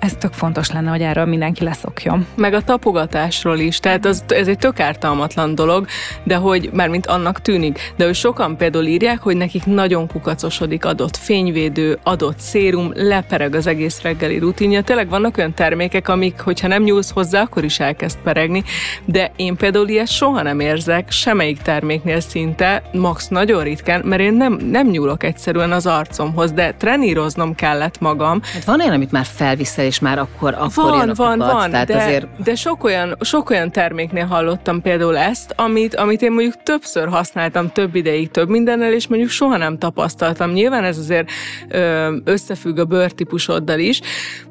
ez 0.00 0.12
tök 0.18 0.32
fontos 0.32 0.70
lenne, 0.70 0.90
hogy 0.90 1.02
erről 1.02 1.24
mindenki 1.24 1.64
leszokjon. 1.64 2.26
Meg 2.34 2.54
a 2.54 2.62
tapogatásról 2.62 3.58
is, 3.58 3.78
tehát 3.78 4.06
az, 4.06 4.24
ez 4.28 4.48
egy 4.48 4.58
tök 4.58 4.80
ártalmatlan 4.80 5.54
dolog, 5.54 5.86
de 6.22 6.36
hogy, 6.36 6.70
már 6.72 6.88
mint 6.88 7.06
annak 7.06 7.42
tűnik, 7.42 7.92
de 7.96 8.04
hogy 8.04 8.14
sokan 8.14 8.56
például 8.56 8.84
írják, 8.84 9.20
hogy 9.20 9.36
nekik 9.36 9.64
nagyon 9.64 10.06
kukacosodik 10.08 10.84
adott 10.84 11.16
fényvédő, 11.16 11.98
adott 12.02 12.38
szérum, 12.38 12.92
lepereg 12.94 13.54
az 13.54 13.66
egész 13.66 14.00
reggeli 14.02 14.38
rutinja. 14.38 14.82
Tényleg 14.82 15.08
vannak 15.08 15.36
olyan 15.36 15.54
termékek, 15.54 16.08
amik, 16.08 16.40
hogyha 16.40 16.68
nem 16.68 16.82
nyúlsz 16.82 17.10
hozzá, 17.10 17.42
akkor 17.42 17.64
is 17.64 17.80
elkezd 17.80 18.18
peregni, 18.22 18.64
de 19.04 19.32
én 19.36 19.56
például 19.56 19.88
ilyet 19.88 20.08
soha 20.08 20.42
nem 20.42 20.60
érzek, 20.60 21.10
semmelyik 21.10 21.62
terméknél 21.62 22.20
szinte, 22.20 22.82
max 22.92 23.28
nagyon 23.28 23.62
ritkán, 23.62 24.02
mert 24.04 24.22
én 24.22 24.34
nem, 24.34 24.52
nem 24.52 24.86
nyúlok 24.86 25.22
egyszerűen 25.22 25.72
az 25.72 25.86
arcomhoz, 25.86 26.52
de 26.52 26.74
treníroznom 26.78 27.54
kellett 27.54 28.00
magam. 28.00 28.40
Hát 28.52 28.64
van 28.64 28.80
olyan, 28.80 28.92
amit 28.92 29.12
már 29.12 29.24
felviszel 29.24 29.88
és 29.90 29.98
már 29.98 30.18
akkor, 30.18 30.54
akkor 30.54 30.90
van, 30.90 31.12
van, 31.14 31.38
kupac, 31.38 31.52
van, 31.52 31.70
tehát 31.70 31.86
de, 31.86 31.96
azért... 31.96 32.26
de 32.42 32.54
sok, 32.54 32.84
olyan, 32.84 33.16
sok 33.20 33.50
olyan 33.50 33.70
terméknél 33.70 34.24
hallottam 34.24 34.82
például 34.82 35.16
ezt, 35.16 35.52
amit, 35.56 35.94
amit 35.94 36.22
én 36.22 36.32
mondjuk 36.32 36.62
többször 36.62 37.08
használtam, 37.08 37.72
több 37.72 37.94
ideig, 37.94 38.30
több 38.30 38.48
mindennel, 38.48 38.92
és 38.92 39.06
mondjuk 39.08 39.30
soha 39.30 39.56
nem 39.56 39.78
tapasztaltam. 39.78 40.50
Nyilván 40.50 40.84
ez 40.84 40.98
azért 40.98 41.30
ö, 41.68 42.16
összefügg 42.24 42.78
a 42.78 42.84
bőrtípusoddal 42.84 43.78
is, 43.78 44.00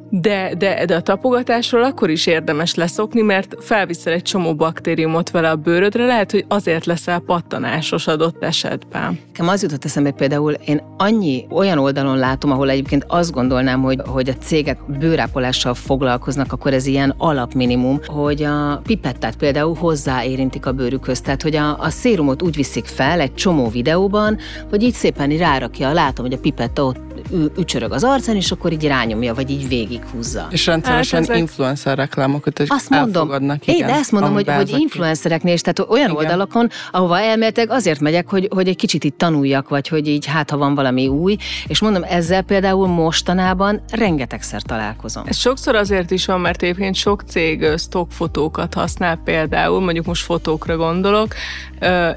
De, 0.09 0.53
de, 0.57 0.85
de 0.85 0.95
a 0.95 1.01
tapogatásról 1.01 1.83
akkor 1.83 2.09
is 2.09 2.25
érdemes 2.25 2.75
leszokni, 2.75 3.21
mert 3.21 3.55
felviszel 3.59 4.13
egy 4.13 4.21
csomó 4.21 4.55
baktériumot 4.55 5.31
vele 5.31 5.49
a 5.49 5.55
bőrödre, 5.55 6.05
lehet, 6.05 6.31
hogy 6.31 6.45
azért 6.47 6.85
leszel 6.85 7.19
pattanásos 7.19 8.07
adott 8.07 8.43
esetben. 8.43 9.19
Nekem 9.25 9.47
az 9.47 9.61
jutott 9.61 9.85
eszembe 9.85 10.11
például, 10.11 10.51
én 10.51 10.81
annyi 10.97 11.45
olyan 11.49 11.77
oldalon 11.77 12.17
látom, 12.17 12.51
ahol 12.51 12.69
egyébként 12.69 13.05
azt 13.07 13.31
gondolnám, 13.31 13.81
hogy, 13.81 14.01
hogy 14.05 14.29
a 14.29 14.33
cégek 14.33 14.77
bőrápolással 14.99 15.73
foglalkoznak, 15.73 16.53
akkor 16.53 16.73
ez 16.73 16.85
ilyen 16.85 17.13
alapminimum, 17.17 17.99
hogy 18.05 18.43
a 18.43 18.81
pipettát 18.83 19.35
például 19.35 19.75
hozzáérintik 19.75 20.65
a 20.65 20.71
bőrükhöz. 20.71 21.21
Tehát, 21.21 21.41
hogy 21.41 21.55
a, 21.55 21.79
a 21.79 21.89
szérumot 21.89 22.41
úgy 22.41 22.55
viszik 22.55 22.85
fel 22.85 23.19
egy 23.19 23.33
csomó 23.33 23.69
videóban, 23.69 24.37
hogy 24.69 24.83
így 24.83 24.93
szépen 24.93 25.37
rárakja, 25.37 25.91
látom, 25.91 26.25
hogy 26.25 26.33
a 26.33 26.39
pipetta 26.39 26.83
ott 26.83 27.09
ücsörög 27.57 27.91
az 27.91 28.03
arcán, 28.03 28.35
és 28.35 28.51
akkor 28.51 28.71
így 28.71 28.87
rányomja, 28.87 29.33
vagy 29.33 29.49
így 29.49 29.67
végighúzza. 29.99 30.47
És 30.49 30.65
rendszeresen 30.65 31.19
hát 31.19 31.29
ezek... 31.29 31.41
influencer 31.41 31.97
reklámokat 31.97 32.59
is 32.59 32.69
azt 32.69 32.89
mondom, 32.89 33.29
igen, 33.29 33.59
én 33.63 33.85
de 33.85 33.93
ezt 33.93 34.11
mondom, 34.11 34.33
hogy, 34.33 34.49
hogy 34.49 34.75
influencereknél 34.79 35.53
is, 35.53 35.61
tehát 35.61 35.91
olyan 35.91 36.09
igen. 36.09 36.15
oldalakon, 36.15 36.69
ahova 36.91 37.19
elméletek 37.19 37.71
azért 37.71 37.99
megyek, 37.99 38.29
hogy, 38.29 38.47
hogy 38.55 38.67
egy 38.67 38.75
kicsit 38.75 39.03
itt 39.03 39.17
tanuljak, 39.17 39.69
vagy 39.69 39.87
hogy 39.87 40.07
így 40.07 40.25
hát, 40.25 40.49
ha 40.49 40.57
van 40.57 40.75
valami 40.75 41.07
új, 41.07 41.35
és 41.67 41.79
mondom, 41.79 42.03
ezzel 42.09 42.41
például 42.41 42.87
mostanában 42.87 43.81
rengetegszer 43.91 44.61
találkozom. 44.61 45.23
Ez 45.27 45.37
sokszor 45.37 45.75
azért 45.75 46.11
is 46.11 46.25
van, 46.25 46.39
mert 46.39 46.61
egyébként 46.61 46.95
sok 46.95 47.21
cég 47.27 47.65
stockfotókat 47.77 48.73
használ 48.73 49.19
például, 49.23 49.79
mondjuk 49.79 50.05
most 50.05 50.23
fotókra 50.23 50.77
gondolok, 50.77 51.33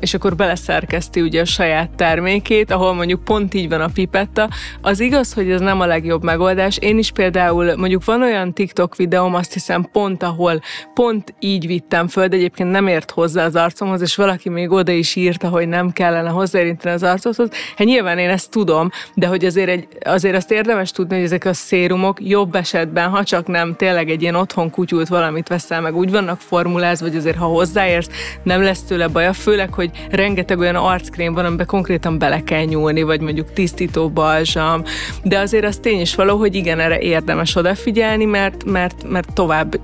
és 0.01 0.15
akkor 0.15 0.37
beleszerkeszti 0.37 1.21
ugye 1.21 1.41
a 1.41 1.45
saját 1.45 1.91
termékét, 1.91 2.71
ahol 2.71 2.95
mondjuk 2.95 3.25
pont 3.25 3.55
így 3.55 3.69
van 3.69 3.81
a 3.81 3.89
pipetta. 3.89 4.49
Az 4.81 5.01
igaz, 5.01 5.33
hogy 5.33 5.51
ez 5.51 5.61
nem 5.61 5.81
a 5.81 5.87
legjobb 5.87 6.23
megoldás. 6.23 6.77
Én 6.77 6.99
is 6.99 7.11
például 7.11 7.72
mondjuk 7.77 8.05
van 8.05 8.23
olyan 8.23 8.55
TikTok 8.55 8.97
videóm, 8.97 9.35
azt 9.35 9.53
hiszem 9.53 9.89
pont, 9.93 10.23
ahol 10.23 10.61
pont 10.95 11.35
így 11.39 11.67
vittem 11.67 12.09
föl, 12.09 12.29
de 12.29 12.37
egyébként 12.37 12.71
nem 12.71 12.87
ért 12.87 13.11
hozzá 13.11 13.45
az 13.45 13.57
arcomhoz, 13.57 14.01
és 14.01 14.17
valaki 14.17 14.49
még 14.49 14.71
oda 14.71 14.93
is 14.93 15.17
írta, 15.17 15.49
hogy 15.49 15.69
nem 15.69 15.91
kellene 15.91 16.29
hozzáérinteni 16.29 16.95
az 16.95 17.03
arcomhoz. 17.03 17.49
Hát 17.77 17.87
nyilván 17.87 18.19
én 18.19 18.29
ezt 18.29 18.51
tudom, 18.51 18.91
de 19.15 19.27
hogy 19.27 19.45
azért, 19.45 19.69
egy, 19.69 19.89
azért 20.05 20.37
azt 20.37 20.51
érdemes 20.51 20.91
tudni, 20.91 21.15
hogy 21.15 21.25
ezek 21.25 21.45
a 21.45 21.53
szérumok 21.53 22.19
jobb 22.21 22.55
esetben, 22.55 23.09
ha 23.09 23.25
csak 23.25 23.47
nem 23.47 23.75
tényleg 23.77 24.11
egy 24.11 24.23
ilyen 24.23 24.35
otthon 24.35 24.71
kutyult 24.71 25.09
valamit 25.09 25.49
veszel 25.49 25.81
meg, 25.81 25.97
úgy 25.97 26.11
vannak 26.11 26.41
formulázva, 26.41 27.07
hogy 27.07 27.17
azért 27.17 27.37
ha 27.37 27.47
hozzáérsz, 27.47 28.09
nem 28.43 28.63
lesz 28.63 28.83
tőle 28.83 29.09
baj. 29.09 29.27
A 29.27 29.33
főleg, 29.33 29.73
hogy 29.75 29.91
rengeteg 30.11 30.59
olyan 30.59 30.77
arckrém 30.77 31.35
van, 31.35 31.45
amiben 31.45 31.67
konkrétan 31.67 32.19
bele 32.19 32.43
kell 32.43 32.65
nyúlni, 32.65 33.03
vagy 33.03 33.21
mondjuk 33.21 33.53
tisztító 33.53 34.09
balzsam, 34.09 34.83
de 35.23 35.39
azért 35.39 35.65
az 35.65 35.77
tény 35.77 36.01
is 36.01 36.15
való, 36.15 36.37
hogy 36.37 36.55
igen, 36.55 36.81
erre 36.81 36.99
érdemes 36.99 37.57
odafigyelni, 37.63 38.25
mert, 38.25 38.65
mert, 38.65 39.05
mert 39.09 39.33
tovább 39.33 39.81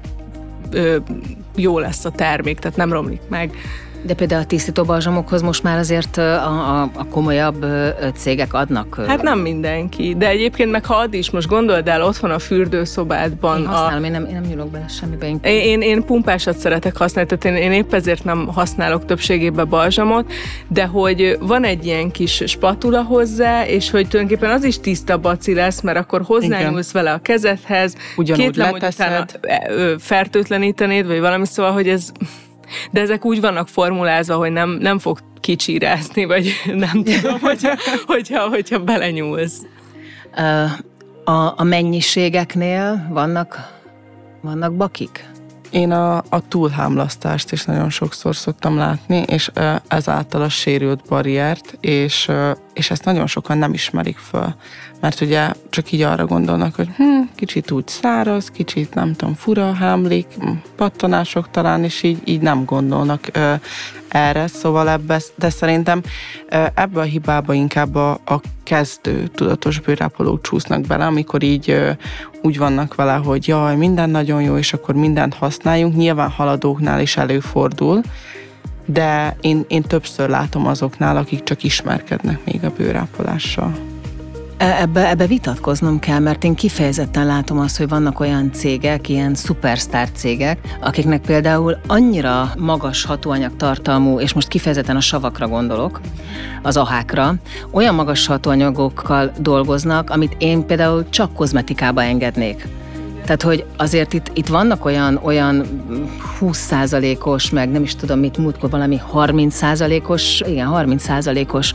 ö, 0.71 0.97
jó 1.57 1.79
lesz 1.79 2.05
a 2.05 2.11
termék, 2.11 2.59
tehát 2.59 2.77
nem 2.77 2.93
romlik 2.93 3.21
meg. 3.29 3.51
De 4.03 4.15
például 4.15 4.43
a 4.43 4.45
tisztító 4.45 4.85
balzsamokhoz 4.85 5.43
most 5.43 5.63
már 5.63 5.79
azért 5.79 6.17
a, 6.17 6.81
a, 6.81 6.91
a 6.95 7.07
komolyabb 7.11 7.67
cégek 8.15 8.55
adnak. 8.55 9.05
Hát 9.07 9.23
nem 9.23 9.39
mindenki, 9.39 10.15
de 10.19 10.29
egyébként 10.29 10.71
meg 10.71 10.85
ha 10.85 10.95
ad 10.95 11.15
is, 11.15 11.31
most 11.31 11.49
gondold 11.49 11.89
el, 11.89 12.03
ott 12.03 12.17
van 12.17 12.31
a 12.31 12.39
fürdőszobádban. 12.39 13.61
Én 13.61 13.67
használom, 13.67 14.03
a... 14.03 14.07
én, 14.07 14.13
nem, 14.13 14.25
én 14.27 14.33
nem 14.33 14.43
nyúlok 14.43 14.71
bele 14.71 14.89
semmibe. 14.89 15.29
Én, 15.29 15.41
én, 15.43 15.81
én 15.81 16.05
pumpásat 16.05 16.59
szeretek 16.59 16.97
használni, 16.97 17.31
tehát 17.37 17.59
én, 17.59 17.65
én 17.65 17.73
épp 17.73 17.93
ezért 17.93 18.25
nem 18.25 18.47
használok 18.47 19.05
többségében 19.05 19.69
balzsamot, 19.69 20.33
de 20.69 20.85
hogy 20.85 21.37
van 21.41 21.65
egy 21.65 21.87
ilyen 21.87 22.11
kis 22.11 22.43
spatula 22.47 23.03
hozzá, 23.03 23.67
és 23.67 23.91
hogy 23.91 24.09
tulajdonképpen 24.09 24.51
az 24.55 24.65
is 24.65 24.81
tiszta 24.81 25.19
baci 25.19 25.55
lesz, 25.55 25.81
mert 25.81 25.99
akkor 25.99 26.23
hozzányúlsz 26.23 26.93
vele 26.93 27.13
a 27.13 27.19
kezedhez, 27.19 27.95
Ugyanúgy 28.17 28.45
két 28.45 28.57
leteszed. 28.57 29.41
fertőtlenítenéd, 29.99 31.07
vagy 31.07 31.21
valami, 31.21 31.47
szóval, 31.47 31.73
hogy 31.73 31.89
ez 31.89 32.13
de 32.91 33.01
ezek 33.01 33.25
úgy 33.25 33.41
vannak 33.41 33.69
formulázva, 33.69 34.37
hogy 34.37 34.53
nem, 34.53 34.71
nem 34.71 34.99
fog 34.99 35.19
kicsírázni, 35.41 36.25
vagy 36.25 36.53
nem 36.87 37.05
tudom, 37.05 37.41
hogyha, 37.41 37.75
hogyha, 38.07 38.49
hogyha 38.49 38.79
belenyúlsz. 38.79 39.63
A, 41.25 41.53
a 41.57 41.63
mennyiségeknél 41.63 43.07
vannak, 43.11 43.79
vannak 44.41 44.75
bakik? 44.75 45.29
Én 45.71 45.91
a, 45.91 46.17
a 46.17 46.49
túlhámlasztást 46.49 47.53
is 47.53 47.65
nagyon 47.65 47.91
sokszor 47.91 48.37
szoktam 48.37 48.77
látni, 48.77 49.25
és 49.27 49.51
ezáltal 49.89 50.43
a 50.43 50.49
sérült 50.49 51.01
barriert, 51.09 51.77
és, 51.81 52.31
és 52.75 52.91
ezt 52.91 53.05
nagyon 53.05 53.27
sokan 53.27 53.59
nem 53.59 53.73
ismerik 53.73 54.17
föl. 54.17 54.55
Mert 55.01 55.21
ugye 55.21 55.53
csak 55.71 55.93
így 55.93 56.03
arra 56.03 56.27
gondolnak, 56.27 56.75
hogy 56.75 56.89
hm, 56.97 57.21
kicsit 57.35 57.71
úgy 57.71 57.89
száraz, 57.89 58.51
kicsit 58.51 58.95
nem 58.95 59.15
tudom, 59.15 59.35
fura 59.35 59.73
hámlik, 59.73 60.27
hm, 60.41 60.51
pattanások 60.77 61.51
talán, 61.51 61.85
és 61.85 62.03
így, 62.03 62.21
így 62.25 62.41
nem 62.41 62.65
gondolnak 62.65 63.29
ö, 63.33 63.55
erre, 64.09 64.47
szóval 64.47 64.91
ebbe, 64.91 65.21
de 65.35 65.51
szerintem 65.51 66.03
ö, 66.49 66.65
ebbe 66.75 67.01
a 67.01 67.05
hibába 67.05 67.55
inkább 67.55 67.95
a, 67.95 68.11
a 68.11 68.41
kezdő 68.63 69.27
tudatos 69.27 69.81
bőrápolók 69.81 70.43
csúsznak 70.43 70.81
bele, 70.81 71.07
amikor 71.07 71.43
így 71.43 71.71
ö, 71.71 71.91
úgy 72.43 72.59
vannak 72.59 72.95
vele, 72.95 73.15
hogy 73.15 73.49
jaj, 73.49 73.77
minden 73.77 74.11
nagyon 74.11 74.43
jó, 74.43 74.57
és 74.57 74.73
akkor 74.73 74.95
mindent 74.95 75.35
használjunk. 75.35 75.97
Nyilván 75.97 76.31
haladóknál 76.31 77.01
is 77.01 77.17
előfordul, 77.17 78.03
de 78.85 79.37
én, 79.41 79.65
én 79.69 79.83
többször 79.83 80.29
látom 80.29 80.67
azoknál, 80.67 81.17
akik 81.17 81.43
csak 81.43 81.63
ismerkednek 81.63 82.45
még 82.45 82.65
a 82.65 82.73
bőrápolással. 82.77 83.88
E, 84.59 84.81
ebbe, 84.81 85.09
ebbe 85.09 85.27
vitatkoznom 85.27 85.99
kell, 85.99 86.19
mert 86.19 86.45
én 86.45 86.55
kifejezetten 86.55 87.27
látom 87.27 87.59
azt, 87.59 87.77
hogy 87.77 87.89
vannak 87.89 88.21
olyan 88.21 88.53
cégek, 88.53 89.09
ilyen 89.09 89.35
szupersztár 89.35 90.11
cégek, 90.11 90.59
akiknek 90.81 91.21
például 91.21 91.77
annyira 91.87 92.53
magas 92.57 93.05
hatóanyag 93.05 93.57
tartalmú, 93.57 94.21
és 94.21 94.33
most 94.33 94.49
kifejezetten 94.49 94.97
a 94.97 95.01
savakra 95.01 95.49
gondolok, 95.49 96.01
az 96.63 96.77
ahákra, 96.77 97.35
olyan 97.71 97.95
magas 97.95 98.27
hatóanyagokkal 98.27 99.33
dolgoznak, 99.41 100.11
amit 100.11 100.37
én 100.39 100.67
például 100.67 101.09
csak 101.09 101.35
kozmetikába 101.35 102.03
engednék. 102.03 102.67
Tehát, 103.25 103.43
hogy 103.43 103.65
azért 103.77 104.13
itt, 104.13 104.31
itt 104.35 104.47
vannak 104.47 104.85
olyan, 104.85 105.21
olyan 105.23 105.67
20%-os, 106.41 107.51
meg 107.51 107.71
nem 107.71 107.83
is 107.83 107.97
tudom 107.97 108.19
mit, 108.19 108.39
múltkor 108.39 108.71
valami 108.71 109.01
30%-os, 109.13 110.43
igen, 110.47 110.69
30%-os 110.73 111.75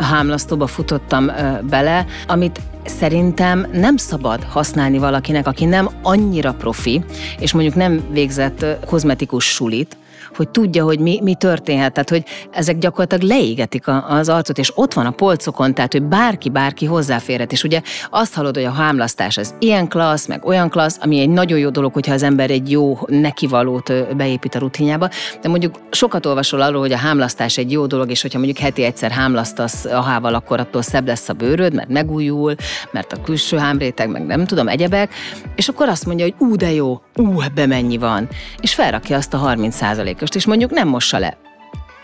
hámlasztóba 0.00 0.66
futottam 0.66 1.30
bele, 1.62 2.06
amit 2.26 2.60
szerintem 2.84 3.66
nem 3.72 3.96
szabad 3.96 4.44
használni 4.44 4.98
valakinek, 4.98 5.46
aki 5.46 5.64
nem 5.64 5.88
annyira 6.02 6.52
profi, 6.54 7.04
és 7.38 7.52
mondjuk 7.52 7.74
nem 7.74 8.02
végzett 8.10 8.66
kozmetikus 8.86 9.44
sulit, 9.44 9.96
hogy 10.36 10.48
tudja, 10.48 10.84
hogy 10.84 10.98
mi, 10.98 11.20
mi 11.22 11.34
történhet. 11.34 11.92
Tehát, 11.92 12.10
hogy 12.10 12.24
ezek 12.50 12.78
gyakorlatilag 12.78 13.24
leégetik 13.24 13.86
a, 13.86 14.04
az 14.08 14.28
arcot, 14.28 14.58
és 14.58 14.72
ott 14.74 14.92
van 14.92 15.06
a 15.06 15.10
polcokon, 15.10 15.74
tehát, 15.74 15.92
hogy 15.92 16.02
bárki, 16.02 16.48
bárki 16.48 16.86
hozzáférhet. 16.86 17.52
És 17.52 17.64
ugye 17.64 17.80
azt 18.10 18.34
hallod, 18.34 18.54
hogy 18.54 18.64
a 18.64 18.70
hámlasztás 18.70 19.36
az 19.36 19.54
ilyen 19.58 19.88
klassz, 19.88 20.26
meg 20.26 20.44
olyan 20.44 20.70
klassz, 20.70 20.98
ami 21.00 21.20
egy 21.20 21.28
nagyon 21.28 21.58
jó 21.58 21.68
dolog, 21.68 21.92
hogyha 21.92 22.12
az 22.12 22.22
ember 22.22 22.50
egy 22.50 22.70
jó 22.70 22.98
nekivalót 23.06 24.16
beépít 24.16 24.54
a 24.54 24.58
rutinjába. 24.58 25.08
De 25.42 25.48
mondjuk 25.48 25.74
sokat 25.90 26.26
olvasol 26.26 26.60
arról, 26.60 26.80
hogy 26.80 26.92
a 26.92 26.96
hámlasztás 26.96 27.58
egy 27.58 27.72
jó 27.72 27.86
dolog, 27.86 28.10
és 28.10 28.22
hogyha 28.22 28.38
mondjuk 28.38 28.58
heti 28.58 28.82
egyszer 28.82 29.10
hámlasztasz 29.10 29.84
a 29.84 30.00
hával, 30.00 30.34
akkor 30.34 30.60
attól 30.60 30.82
szebb 30.82 31.06
lesz 31.06 31.28
a 31.28 31.32
bőröd, 31.32 31.74
mert 31.74 31.88
megújul, 31.88 32.54
mert 32.90 33.12
a 33.12 33.20
külső 33.20 33.56
hámréteg, 33.56 34.08
meg 34.08 34.26
nem 34.26 34.44
tudom, 34.44 34.68
egyebek, 34.68 35.14
és 35.54 35.68
akkor 35.68 35.88
azt 35.88 36.06
mondja, 36.06 36.24
hogy 36.24 36.34
ú, 36.48 36.56
de 36.56 36.72
jó, 36.72 37.00
ú, 37.16 37.40
ebbe 37.40 37.66
mennyi 37.66 37.98
van, 37.98 38.28
és 38.60 38.74
felrakja 38.74 39.16
azt 39.16 39.34
a 39.34 39.36
30 39.36 39.80
és 40.34 40.46
mondjuk 40.46 40.70
nem 40.70 40.88
mossa 40.88 41.18
le. 41.18 41.36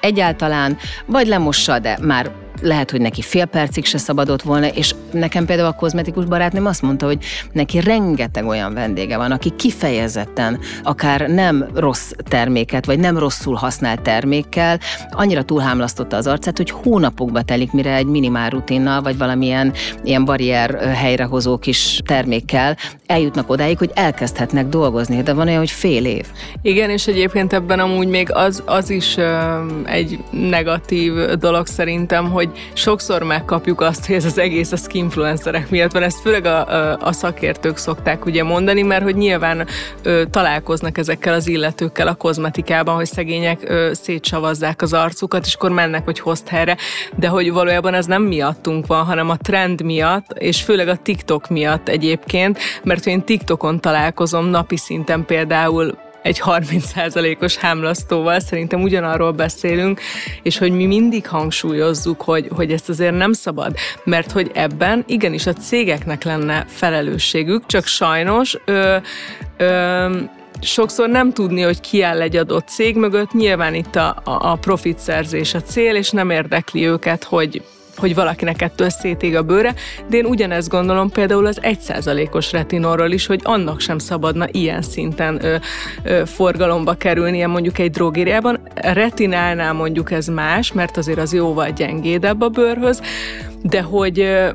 Egyáltalán, 0.00 0.76
vagy 1.06 1.26
lemossa, 1.26 1.78
de 1.78 1.98
már 2.00 2.30
lehet, 2.60 2.90
hogy 2.90 3.00
neki 3.00 3.22
fél 3.22 3.44
percig 3.44 3.84
se 3.84 3.98
szabadott 3.98 4.42
volna, 4.42 4.66
és 4.66 4.94
nekem 5.12 5.46
például 5.46 5.68
a 5.68 5.72
kozmetikus 5.72 6.24
barátnőm 6.24 6.66
azt 6.66 6.82
mondta, 6.82 7.06
hogy 7.06 7.24
neki 7.52 7.80
rengeteg 7.80 8.46
olyan 8.46 8.74
vendége 8.74 9.16
van, 9.16 9.32
aki 9.32 9.52
kifejezetten 9.56 10.58
akár 10.82 11.28
nem 11.28 11.68
rossz 11.74 12.10
terméket, 12.28 12.86
vagy 12.86 12.98
nem 12.98 13.18
rosszul 13.18 13.54
használt 13.54 14.02
termékkel, 14.02 14.80
annyira 15.10 15.42
túlhámlasztotta 15.42 16.16
az 16.16 16.26
arcát, 16.26 16.56
hogy 16.56 16.70
hónapokba 16.70 17.42
telik, 17.42 17.72
mire 17.72 17.94
egy 17.94 18.06
minimál 18.06 18.50
rutinnal, 18.50 19.02
vagy 19.02 19.18
valamilyen 19.18 19.72
ilyen 20.04 20.24
barrier 20.24 20.94
helyrehozó 20.94 21.58
kis 21.58 22.00
termékkel 22.04 22.76
eljutnak 23.06 23.50
odáig, 23.50 23.78
hogy 23.78 23.90
elkezdhetnek 23.94 24.66
dolgozni, 24.66 25.22
de 25.22 25.32
van 25.32 25.46
olyan, 25.46 25.58
hogy 25.58 25.70
fél 25.70 26.04
év. 26.04 26.26
Igen, 26.62 26.90
és 26.90 27.06
egyébként 27.06 27.52
ebben 27.52 27.78
amúgy 27.78 28.08
még 28.08 28.32
az, 28.32 28.62
az 28.66 28.90
is 28.90 29.16
egy 29.84 30.18
negatív 30.30 31.12
dolog 31.14 31.66
szerintem, 31.66 32.30
hogy 32.30 32.47
hogy 32.48 32.70
sokszor 32.72 33.22
megkapjuk 33.22 33.80
azt, 33.80 34.06
hogy 34.06 34.14
ez 34.14 34.24
az 34.24 34.38
egész 34.38 34.72
a 34.72 34.76
skinfluencerek 34.76 35.70
miatt 35.70 35.92
van. 35.92 36.02
Ezt 36.02 36.20
főleg 36.20 36.44
a, 36.44 36.96
a 36.96 37.12
szakértők 37.12 37.76
szokták 37.76 38.24
ugye 38.24 38.42
mondani, 38.42 38.82
mert 38.82 39.02
hogy 39.02 39.16
nyilván 39.16 39.66
ö, 40.02 40.22
találkoznak 40.30 40.98
ezekkel 40.98 41.34
az 41.34 41.46
illetőkkel 41.46 42.06
a 42.06 42.14
kozmetikában, 42.14 42.94
hogy 42.94 43.06
szegények 43.06 43.60
ö, 43.62 43.90
szétsavazzák 43.92 44.82
az 44.82 44.92
arcukat, 44.92 45.46
és 45.46 45.54
akkor 45.54 45.70
mennek, 45.70 46.04
hogy 46.04 46.18
hozt 46.18 46.48
helyre, 46.48 46.76
de 47.16 47.28
hogy 47.28 47.52
valójában 47.52 47.94
ez 47.94 48.06
nem 48.06 48.22
miattunk 48.22 48.86
van, 48.86 49.04
hanem 49.04 49.30
a 49.30 49.36
trend 49.36 49.82
miatt, 49.82 50.26
és 50.38 50.62
főleg 50.62 50.88
a 50.88 50.96
TikTok 50.96 51.48
miatt 51.48 51.88
egyébként, 51.88 52.58
mert 52.82 53.06
én 53.06 53.24
TikTokon 53.24 53.80
találkozom 53.80 54.46
napi 54.46 54.76
szinten 54.76 55.24
például 55.24 56.06
egy 56.28 56.40
30%-os 56.44 57.56
hámlasztóval, 57.56 58.40
szerintem 58.40 58.82
ugyanarról 58.82 59.32
beszélünk, 59.32 60.00
és 60.42 60.58
hogy 60.58 60.72
mi 60.72 60.86
mindig 60.86 61.26
hangsúlyozzuk, 61.26 62.22
hogy, 62.22 62.48
hogy 62.50 62.72
ezt 62.72 62.88
azért 62.88 63.16
nem 63.16 63.32
szabad, 63.32 63.76
mert 64.04 64.32
hogy 64.32 64.50
ebben 64.54 65.04
igenis 65.06 65.46
a 65.46 65.52
cégeknek 65.52 66.24
lenne 66.24 66.64
felelősségük, 66.68 67.66
csak 67.66 67.86
sajnos 67.86 68.56
ö, 68.64 68.96
ö, 69.56 70.16
sokszor 70.60 71.08
nem 71.08 71.32
tudni, 71.32 71.62
hogy 71.62 71.80
ki 71.80 72.02
áll 72.02 72.20
egy 72.20 72.36
adott 72.36 72.68
cég 72.68 72.96
mögött, 72.96 73.32
nyilván 73.32 73.74
itt 73.74 73.96
a, 73.96 74.20
a, 74.24 74.56
profit 74.56 74.98
szerzés 74.98 75.54
a 75.54 75.62
cél, 75.62 75.96
és 75.96 76.10
nem 76.10 76.30
érdekli 76.30 76.86
őket, 76.86 77.24
hogy 77.24 77.62
hogy 77.98 78.14
valakinek 78.14 78.62
ettől 78.62 78.88
szétég 78.88 79.36
a 79.36 79.42
bőre, 79.42 79.74
de 80.08 80.16
én 80.16 80.24
ugyanezt 80.24 80.68
gondolom 80.68 81.10
például 81.10 81.46
az 81.46 81.60
1%-os 81.62 82.52
retinorról 82.52 83.10
is, 83.10 83.26
hogy 83.26 83.40
annak 83.42 83.80
sem 83.80 83.98
szabadna 83.98 84.46
ilyen 84.50 84.82
szinten 84.82 85.44
ö, 85.44 85.56
ö, 86.02 86.22
forgalomba 86.26 86.94
kerülnie 86.94 87.46
mondjuk 87.46 87.78
egy 87.78 87.90
drogériában. 87.90 88.60
Retinálnál 88.74 89.72
mondjuk 89.72 90.12
ez 90.12 90.26
más, 90.26 90.72
mert 90.72 90.96
azért 90.96 91.18
az 91.18 91.32
jóval 91.32 91.70
gyengédebb 91.70 92.40
a 92.40 92.48
bőrhöz, 92.48 93.00
de 93.62 93.82
hogy 93.82 94.20
ö, 94.20 94.48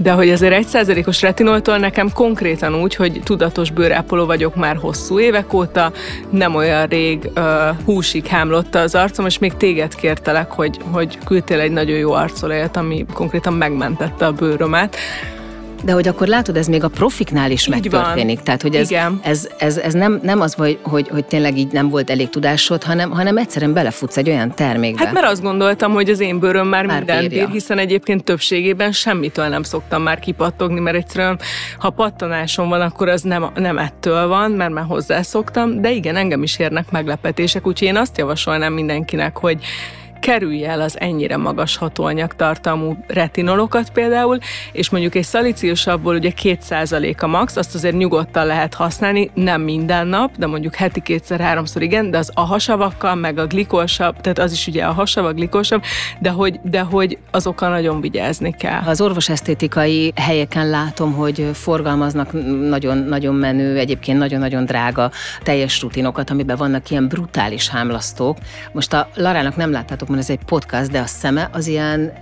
de 0.00 0.10
hogy 0.12 0.30
azért 0.30 0.52
egy 0.52 0.66
százalékos 0.66 1.22
retinoltól 1.22 1.78
nekem 1.78 2.12
konkrétan 2.12 2.74
úgy, 2.74 2.94
hogy 2.94 3.20
tudatos 3.24 3.70
bőrápoló 3.70 4.26
vagyok 4.26 4.54
már 4.54 4.76
hosszú 4.76 5.20
évek 5.20 5.52
óta, 5.52 5.92
nem 6.30 6.54
olyan 6.54 6.86
rég 6.86 7.30
uh, 7.36 7.44
húsig 7.84 8.26
hámlotta 8.26 8.80
az 8.80 8.94
arcom, 8.94 9.26
és 9.26 9.38
még 9.38 9.56
téged 9.56 9.94
kértelek, 9.94 10.50
hogy, 10.50 10.78
hogy 10.90 11.18
küldtél 11.24 11.60
egy 11.60 11.72
nagyon 11.72 11.96
jó 11.96 12.12
arcolajat, 12.12 12.76
ami 12.76 13.06
konkrétan 13.12 13.52
megmentette 13.52 14.26
a 14.26 14.32
bőrömet. 14.32 14.96
De 15.84 15.92
hogy 15.92 16.08
akkor 16.08 16.26
látod, 16.26 16.56
ez 16.56 16.66
még 16.66 16.84
a 16.84 16.88
profiknál 16.88 17.50
is 17.50 17.66
így 17.66 17.68
megtörténik. 17.68 18.34
Van. 18.34 18.44
Tehát, 18.44 18.62
hogy 18.62 18.74
ez, 18.74 18.90
Igen. 18.90 19.20
ez, 19.22 19.48
ez, 19.58 19.76
ez 19.76 19.94
nem, 19.94 20.20
nem 20.22 20.40
az, 20.40 20.54
hogy, 20.54 20.78
hogy, 20.82 21.08
hogy 21.08 21.24
tényleg 21.24 21.58
így 21.58 21.72
nem 21.72 21.88
volt 21.88 22.10
elég 22.10 22.28
tudásod, 22.28 22.82
hanem, 22.82 23.10
hanem 23.10 23.36
egyszerűen 23.36 23.72
belefutsz 23.72 24.16
egy 24.16 24.28
olyan 24.28 24.54
termékbe. 24.54 25.04
Hát 25.04 25.12
mert 25.12 25.26
azt 25.26 25.42
gondoltam, 25.42 25.92
hogy 25.92 26.10
az 26.10 26.20
én 26.20 26.38
bőröm 26.38 26.68
már, 26.68 26.86
már 26.86 26.96
mindent 26.96 27.28
bír, 27.28 27.48
hiszen 27.48 27.78
egyébként 27.78 28.24
többségében 28.24 28.92
semmitől 28.92 29.48
nem 29.48 29.62
szoktam 29.62 30.02
már 30.02 30.18
kipattogni, 30.18 30.80
mert 30.80 30.96
egyszerűen, 30.96 31.38
ha 31.78 31.90
pattanásom 31.90 32.68
van, 32.68 32.80
akkor 32.80 33.08
az 33.08 33.22
nem, 33.22 33.50
nem 33.54 33.78
ettől 33.78 34.26
van, 34.26 34.50
mert 34.50 34.72
már 34.72 34.84
hozzászoktam, 34.84 35.80
de 35.80 35.90
igen, 35.90 36.16
engem 36.16 36.42
is 36.42 36.58
érnek 36.58 36.90
meglepetések, 36.90 37.66
úgyhogy 37.66 37.88
én 37.88 37.96
azt 37.96 38.18
javasolnám 38.18 38.72
mindenkinek, 38.72 39.36
hogy 39.36 39.58
kerülje 40.20 40.68
el 40.68 40.80
az 40.80 41.00
ennyire 41.00 41.36
magas 41.36 41.76
hatóanyagtartalmú 41.76 42.96
retinolokat 43.06 43.90
például, 43.90 44.38
és 44.72 44.90
mondjuk 44.90 45.14
egy 45.14 45.24
szalíciusabból 45.24 46.14
ugye 46.14 46.32
2% 46.42 47.18
a 47.18 47.26
max, 47.26 47.56
azt 47.56 47.74
azért 47.74 47.96
nyugodtan 47.96 48.46
lehet 48.46 48.74
használni, 48.74 49.30
nem 49.34 49.60
minden 49.60 50.06
nap, 50.06 50.36
de 50.36 50.46
mondjuk 50.46 50.74
heti 50.74 51.00
kétszer-háromszor 51.00 51.82
igen, 51.82 52.10
de 52.10 52.18
az 52.18 52.30
a 52.34 52.40
hasavakkal, 52.40 53.14
meg 53.14 53.38
a 53.38 53.46
glikolsabb, 53.46 54.20
tehát 54.20 54.38
az 54.38 54.52
is 54.52 54.66
ugye 54.66 54.84
a 54.84 54.92
hasav, 54.92 55.24
a 55.24 55.32
glikolsabb, 55.32 55.82
de 56.18 56.30
hogy, 56.30 56.60
de 56.62 56.80
hogy 56.80 57.18
azokkal 57.30 57.68
nagyon 57.68 58.00
vigyázni 58.00 58.54
kell. 58.58 58.80
Az 58.86 59.00
orvosesztétikai 59.00 60.12
helyeken 60.16 60.68
látom, 60.68 61.12
hogy 61.12 61.50
forgalmaznak 61.52 62.32
nagyon, 62.68 62.98
nagyon 62.98 63.34
menő, 63.34 63.78
egyébként 63.78 64.18
nagyon-nagyon 64.18 64.64
drága 64.64 65.10
teljes 65.42 65.82
rutinokat, 65.82 66.30
amiben 66.30 66.56
vannak 66.56 66.90
ilyen 66.90 67.08
brutális 67.08 67.68
hámlasztók. 67.68 68.38
Most 68.72 68.92
a 68.92 69.08
Larának 69.14 69.56
nem 69.56 69.70
láttátok 69.70 70.07
mert 70.08 70.22
ez 70.22 70.30
egy 70.30 70.44
podcast, 70.44 70.90
de 70.90 71.00
a 71.00 71.06
szeme 71.06 71.48
az 71.52 71.66
ilyen 71.66 72.12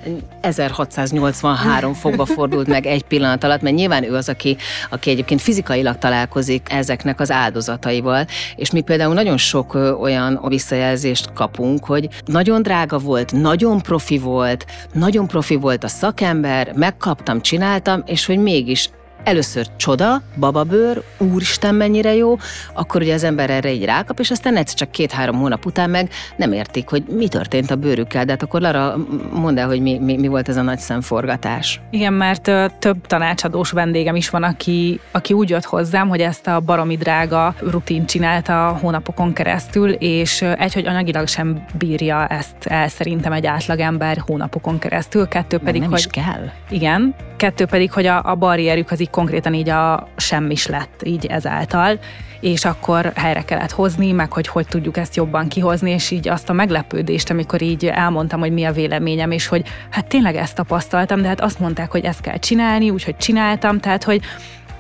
1683 0.41 1.95
fokba 1.95 2.25
fordult 2.25 2.67
meg 2.67 2.87
egy 2.87 3.05
pillanat 3.05 3.45
alatt, 3.45 3.61
mert 3.61 3.75
nyilván 3.75 4.05
ő 4.05 4.15
az, 4.15 4.29
aki, 4.29 4.57
aki 4.91 5.11
egyébként 5.11 5.41
fizikailag 5.41 5.99
találkozik 5.99 6.73
ezeknek 6.73 7.21
az 7.21 7.31
áldozataival, 7.31 8.27
és 8.57 8.71
mi 8.71 8.81
például 8.81 9.15
nagyon 9.15 9.37
sok 9.37 9.75
olyan 10.01 10.45
visszajelzést 10.49 11.33
kapunk, 11.33 11.85
hogy 11.85 12.09
nagyon 12.25 12.63
drága 12.63 12.99
volt, 12.99 13.33
nagyon 13.33 13.83
profi 13.83 14.19
volt, 14.19 14.67
nagyon 14.93 15.27
profi 15.27 15.57
volt 15.57 15.85
a 15.85 15.89
szakember, 15.89 16.73
megkaptam, 16.75 17.41
csináltam, 17.41 18.03
és 18.07 18.27
hogy 18.27 18.39
mégis 18.39 18.91
először 19.27 19.67
csoda, 19.77 20.23
bababőr, 20.37 21.03
úristen 21.19 21.75
mennyire 21.75 22.15
jó, 22.15 22.37
akkor 22.75 23.01
ugye 23.01 23.15
az 23.15 23.25
ember 23.25 23.51
erre 23.51 23.73
így 23.73 23.85
rákap, 23.85 24.21
és 24.21 24.31
aztán 24.31 24.57
egyszer 24.57 24.75
csak 24.75 24.91
két-három 24.91 25.37
hónap 25.37 25.67
után 25.67 25.91
meg 25.91 26.11
nem 26.37 26.53
értik, 26.53 26.89
hogy 26.89 27.05
mi 27.09 27.29
történt 27.29 27.71
a 27.71 27.77
bőrükkel. 27.77 28.25
De 28.25 28.33
hát 28.33 28.43
akkor 28.43 28.61
Lara, 28.61 28.97
mondd 29.33 29.59
el, 29.59 29.67
hogy 29.67 29.81
mi, 29.81 29.99
mi, 29.99 30.17
mi 30.17 30.27
volt 30.27 30.49
ez 30.49 30.57
a 30.57 30.63
nagy 30.63 30.79
szemforgatás. 30.79 31.81
Igen, 31.91 32.13
mert 32.13 32.51
több 32.79 33.07
tanácsadós 33.07 33.71
vendégem 33.71 34.17
is 34.17 34.31
van, 34.31 34.43
aki, 34.43 35.01
aki 35.11 35.33
úgy 35.33 35.49
jött 35.49 35.65
hozzám, 35.65 36.09
hogy 36.09 36.21
ezt 36.21 36.47
a 36.47 36.61
baromi 36.61 36.97
drága 36.97 37.55
rutin 37.59 38.07
csinálta 38.07 38.79
hónapokon 38.81 39.33
keresztül, 39.33 39.91
és 39.91 40.43
egy, 40.43 40.75
hogy 40.75 40.87
anyagilag 40.87 41.27
sem 41.27 41.65
bírja 41.79 42.27
ezt 42.27 42.57
el 42.65 42.89
szerintem 42.89 43.33
egy 43.33 43.47
átlagember 43.47 44.23
hónapokon 44.27 44.79
keresztül, 44.79 45.29
kettő 45.29 45.59
pedig, 45.59 45.81
nem 45.81 45.91
hogy... 45.91 45.99
is 45.99 46.07
kell. 46.07 46.51
Igen, 46.71 47.15
kettő 47.37 47.65
pedig, 47.67 47.93
hogy 47.93 48.07
a, 48.07 48.23
a 48.25 48.35
barrierük 48.35 48.91
az 48.91 49.01
így 49.01 49.11
konkrétan 49.17 49.55
így 49.55 49.69
a 49.69 50.09
semmis 50.17 50.67
lett 50.67 51.01
így 51.05 51.27
ezáltal, 51.27 51.99
és 52.41 52.65
akkor 52.65 53.13
helyre 53.15 53.43
kellett 53.43 53.71
hozni, 53.71 54.13
meg 54.13 54.33
hogy 54.33 54.49
hogy 54.49 54.67
tudjuk 54.67 54.97
ezt 54.97 55.17
jobban 55.17 55.49
kihozni, 55.49 55.91
és 55.91 56.11
így 56.11 56.29
azt 56.29 56.49
a 56.49 56.53
meglepődést, 56.53 57.31
amikor 57.31 57.63
így 57.63 57.87
elmondtam, 57.87 58.41
hogy 58.41 58.53
mi 58.53 58.65
a 58.65 58.73
véleményem, 58.73 59.31
és 59.31 59.47
hogy 59.47 59.63
hát 59.91 60.07
tényleg 60.07 60.37
ezt 60.37 60.55
tapasztaltam, 60.55 61.23
de 61.23 61.29
hát 61.29 61.41
azt 61.41 61.59
mondták, 61.59 61.91
hogy 61.91 62.05
ezt 62.05 62.21
kell 62.21 62.39
csinálni, 62.39 62.91
úgyhogy 62.91 63.17
csináltam, 63.17 63.81
tehát 63.81 64.05
hogy 64.05 64.21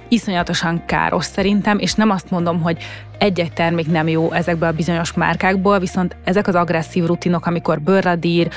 iszonyatosan 0.09 0.83
káros 0.87 1.25
szerintem, 1.25 1.79
és 1.79 1.95
nem 1.95 2.11
azt 2.11 2.31
mondom, 2.31 2.63
hogy 2.63 2.77
egy-egy 3.19 3.53
termék 3.53 3.91
nem 3.91 4.09
jó 4.09 4.33
ezekből 4.33 4.69
a 4.69 4.73
bizonyos 4.73 5.13
márkákból, 5.13 5.79
viszont 5.79 6.17
ezek 6.25 6.47
az 6.47 6.55
agresszív 6.55 7.05
rutinok, 7.05 7.47
amikor 7.47 7.81
bőrradír, 7.81 8.49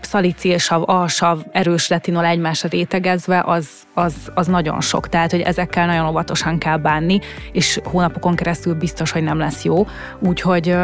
szalicilsav, 0.00 0.82
alsav, 0.86 1.38
erős 1.52 1.88
retinol 1.88 2.24
egymásra 2.24 2.68
rétegezve, 2.68 3.42
az, 3.46 3.68
az, 3.94 4.14
az 4.34 4.46
nagyon 4.46 4.80
sok. 4.80 5.08
Tehát, 5.08 5.30
hogy 5.30 5.40
ezekkel 5.40 5.86
nagyon 5.86 6.08
óvatosan 6.08 6.58
kell 6.58 6.76
bánni, 6.76 7.20
és 7.52 7.80
hónapokon 7.84 8.34
keresztül 8.34 8.74
biztos, 8.74 9.10
hogy 9.10 9.22
nem 9.22 9.38
lesz 9.38 9.64
jó. 9.64 9.86
Úgyhogy, 10.18 10.76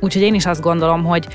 úgyhogy 0.00 0.22
én 0.22 0.34
is 0.34 0.46
azt 0.46 0.62
gondolom, 0.62 1.04
hogy 1.04 1.26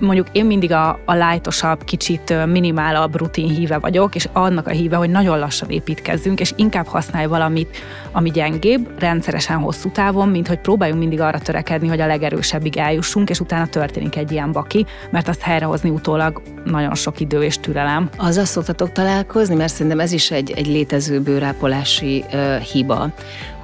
mondjuk 0.00 0.26
én 0.32 0.44
mindig 0.44 0.72
a, 0.72 0.98
a 1.04 1.14
lájtosabb, 1.14 1.84
kicsit 1.84 2.46
minimálabb 2.46 3.16
rutin 3.16 3.48
híve 3.48 3.78
vagyok, 3.78 4.14
és 4.14 4.28
annak 4.32 4.66
a 4.66 4.70
híve, 4.70 4.96
hogy 4.96 5.10
nagyon 5.10 5.38
lassan 5.38 5.70
építkezzünk, 5.70 6.40
és 6.40 6.52
inkább 6.56 6.86
használj 6.86 7.26
valamit, 7.26 7.76
ami 8.12 8.30
gyengébb, 8.30 8.88
rendszeresen 8.98 9.58
hosszú 9.58 9.90
távon, 9.90 10.28
mint 10.28 10.48
hogy 10.48 10.58
próbáljunk 10.58 11.00
mindig 11.00 11.20
arra 11.20 11.38
törekedni, 11.38 11.88
hogy 11.88 12.00
a 12.00 12.06
legerősebbig 12.06 12.76
eljussunk, 12.76 13.30
és 13.30 13.40
utána 13.40 13.66
történik 13.66 14.16
egy 14.16 14.32
ilyen 14.32 14.52
baki, 14.52 14.86
mert 15.10 15.28
azt 15.28 15.40
helyrehozni 15.40 15.90
utólag 15.90 16.42
nagyon 16.64 16.94
sok 16.94 17.20
idő 17.20 17.42
és 17.42 17.58
türelem. 17.58 18.08
Azzal 18.16 18.44
szoktatok 18.44 18.92
találkozni, 18.92 19.54
mert 19.54 19.72
szerintem 19.72 20.00
ez 20.00 20.12
is 20.12 20.30
egy, 20.30 20.50
egy 20.50 20.66
létező 20.66 21.20
bőrápolási 21.20 22.24
uh, 22.32 22.56
hiba, 22.56 23.12